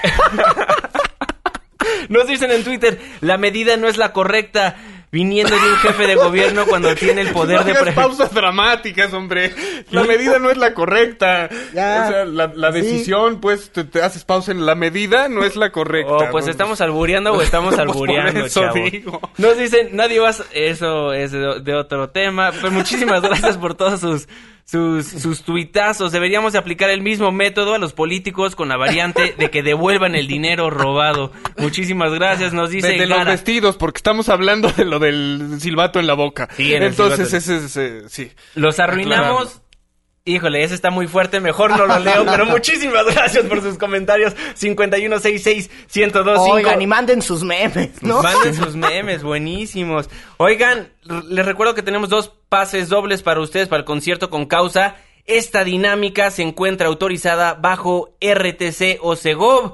[2.09, 4.77] Nos dicen en Twitter, la medida no es la correcta,
[5.13, 7.71] viniendo de un jefe de gobierno cuando tiene el poder no de...
[7.73, 9.53] hagas pre- pausas dramáticas, hombre.
[9.91, 11.49] La medida no es la correcta.
[11.75, 12.05] Ya.
[12.07, 12.81] O sea, la, la Sí.
[12.81, 16.13] decisión, pues, te, te haces pausa en la medida, no es la correcta.
[16.13, 16.51] Oh, pues ¿no?
[16.53, 18.75] estamos albureando o estamos Pues albureando, eso chavo.
[18.75, 19.21] digo.
[19.39, 20.35] Nos dicen, nadie va a...
[20.53, 22.53] Eso es de, de otro tema.
[22.61, 24.29] Pues muchísimas gracias por todos sus,
[24.65, 26.13] sus, sus tuitazos.
[26.13, 30.15] Deberíamos de aplicar el mismo método a los políticos con la variante de que devuelvan
[30.15, 31.33] el dinero robado.
[31.59, 36.07] Muchísimas gracias, nos dice de, los vestidos, porque estamos hablando de lo del silbato en
[36.07, 36.49] la boca.
[36.57, 38.31] Sí, en Entonces, ese es, eh, sí.
[38.55, 39.61] Los arruinamos.
[40.27, 44.37] Híjole, ese está muy fuerte, mejor no lo leo, pero muchísimas gracias por sus comentarios.
[44.59, 46.51] 5166-1025.
[46.51, 48.23] Oigan, y manden sus memes, ¿no?
[48.23, 50.11] Manden sus memes, buenísimos.
[50.37, 50.93] Oigan,
[51.29, 54.97] les recuerdo que tenemos dos pases dobles para ustedes para el concierto con causa.
[55.25, 59.73] Esta dinámica se encuentra autorizada bajo RTC o Segov,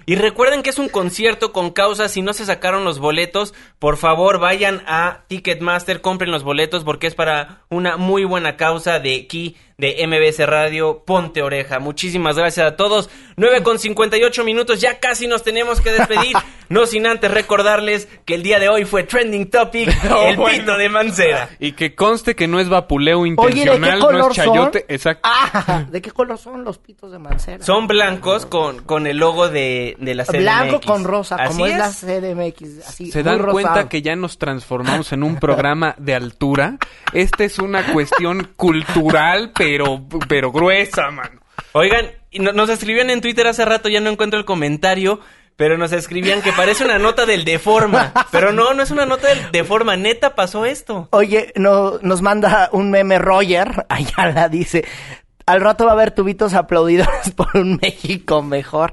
[0.06, 2.10] Y recuerden que es un concierto con causa.
[2.10, 7.08] Si no se sacaron los boletos, por favor vayan a Ticketmaster, compren los boletos porque
[7.08, 11.80] es para una muy buena causa de aquí, de MBS Radio, Ponte Oreja.
[11.80, 13.10] Muchísimas gracias a todos.
[13.38, 16.36] 9 con 58 minutos, ya casi nos tenemos que despedir.
[16.70, 20.60] no sin antes recordarles que el día de hoy fue Trending Topic, Oh, el bueno.
[20.60, 21.50] pito de Mancera.
[21.60, 24.80] Y que conste que no es vapuleo Oye, ¿de qué intencional, no es chayote.
[24.80, 24.86] son?
[24.90, 25.30] Exacto.
[25.32, 27.64] Ah, ¿de qué color son los pitos de Mancera?
[27.64, 30.40] Son blancos con, con el logo de, de la CDMX.
[30.40, 32.88] Blanco con rosa, como Así es, la CDMX.
[32.88, 36.78] Así, ¿Se dan cuenta que ya nos transformamos en un programa de altura?
[37.14, 41.40] Esta es una cuestión cultural, pero, pero gruesa, mano.
[41.72, 45.20] Oigan, nos escribían en Twitter hace rato, ya no encuentro el comentario,
[45.56, 48.12] pero nos escribían que parece una nota del Deforma.
[48.32, 51.08] Pero no, no es una nota del Deforma, neta pasó esto.
[51.12, 54.86] Oye, no, nos manda un meme Roger, Ayala dice,
[55.46, 58.92] al rato va a haber tubitos aplaudidores por un México mejor.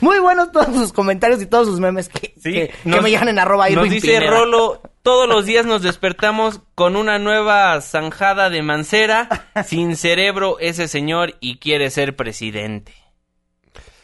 [0.00, 3.68] Muy buenos todos sus comentarios y todos sus memes que, Nos- me llegan en arroba
[3.70, 4.30] Nos dice Pineda.
[4.30, 10.88] Rolo, todos los días nos despertamos con una nueva zanjada de Mancera, sin cerebro ese
[10.88, 12.94] señor y quiere ser presidente.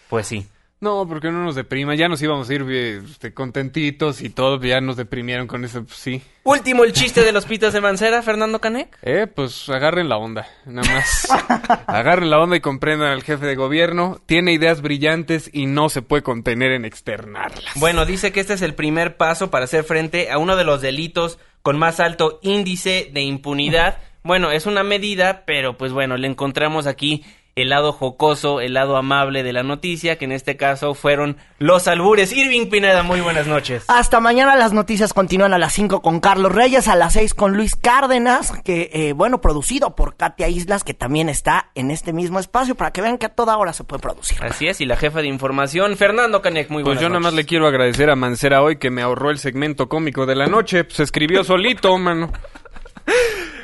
[0.09, 0.47] Pues sí.
[0.83, 1.95] No, porque no nos deprima.
[1.95, 4.61] Ya nos íbamos a ir eh, este, contentitos y todo.
[4.61, 6.23] Ya nos deprimieron con eso, pues sí.
[6.43, 8.99] Último el chiste de los pitos de Mancera, Fernando Canek.
[9.03, 11.29] Eh, pues agarren la onda, nada más.
[11.87, 14.21] agarren la onda y comprendan al jefe de gobierno.
[14.27, 17.75] Tiene ideas brillantes y no se puede contener en externarlas.
[17.77, 20.83] Bueno, dice que este es el primer paso para hacer frente a uno de los
[20.83, 23.99] delitos con más alto índice de impunidad.
[24.25, 27.25] Bueno, es una medida, pero pues bueno, le encontramos aquí
[27.55, 31.87] el lado jocoso, el lado amable de la noticia, que en este caso fueron los
[31.87, 32.33] albures.
[32.33, 33.85] Irving Pineda, muy buenas noches.
[33.89, 37.55] Hasta mañana las noticias continúan a las 5 con Carlos Reyes, a las 6 con
[37.55, 42.39] Luis Cárdenas, que, eh, bueno, producido por Katia Islas, que también está en este mismo
[42.39, 44.43] espacio, para que vean que a toda hora se puede producir.
[44.43, 47.35] Así es, y la jefa de información, Fernando Canek, muy Pues buenas yo nada más
[47.35, 50.85] le quiero agradecer a Mancera hoy que me ahorró el segmento cómico de la noche.
[50.85, 52.33] Pues escribió solito, mano.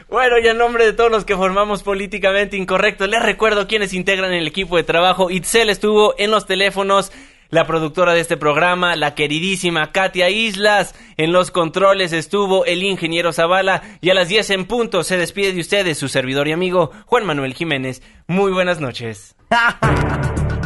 [0.08, 4.32] Bueno, y en nombre de todos los que formamos Políticamente Incorrecto, les recuerdo quienes integran
[4.32, 5.30] el equipo de trabajo.
[5.30, 7.12] Itzel estuvo en los teléfonos,
[7.50, 10.94] la productora de este programa, la queridísima Katia Islas.
[11.18, 15.52] En los controles estuvo el ingeniero Zavala y a las 10 en punto se despide
[15.52, 18.00] de ustedes su servidor y amigo Juan Manuel Jiménez.
[18.26, 19.36] Muy buenas noches.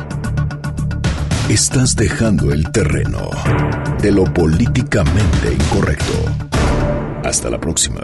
[1.49, 3.29] Estás dejando el terreno
[4.01, 6.13] de lo políticamente incorrecto.
[7.25, 8.03] Hasta la próxima.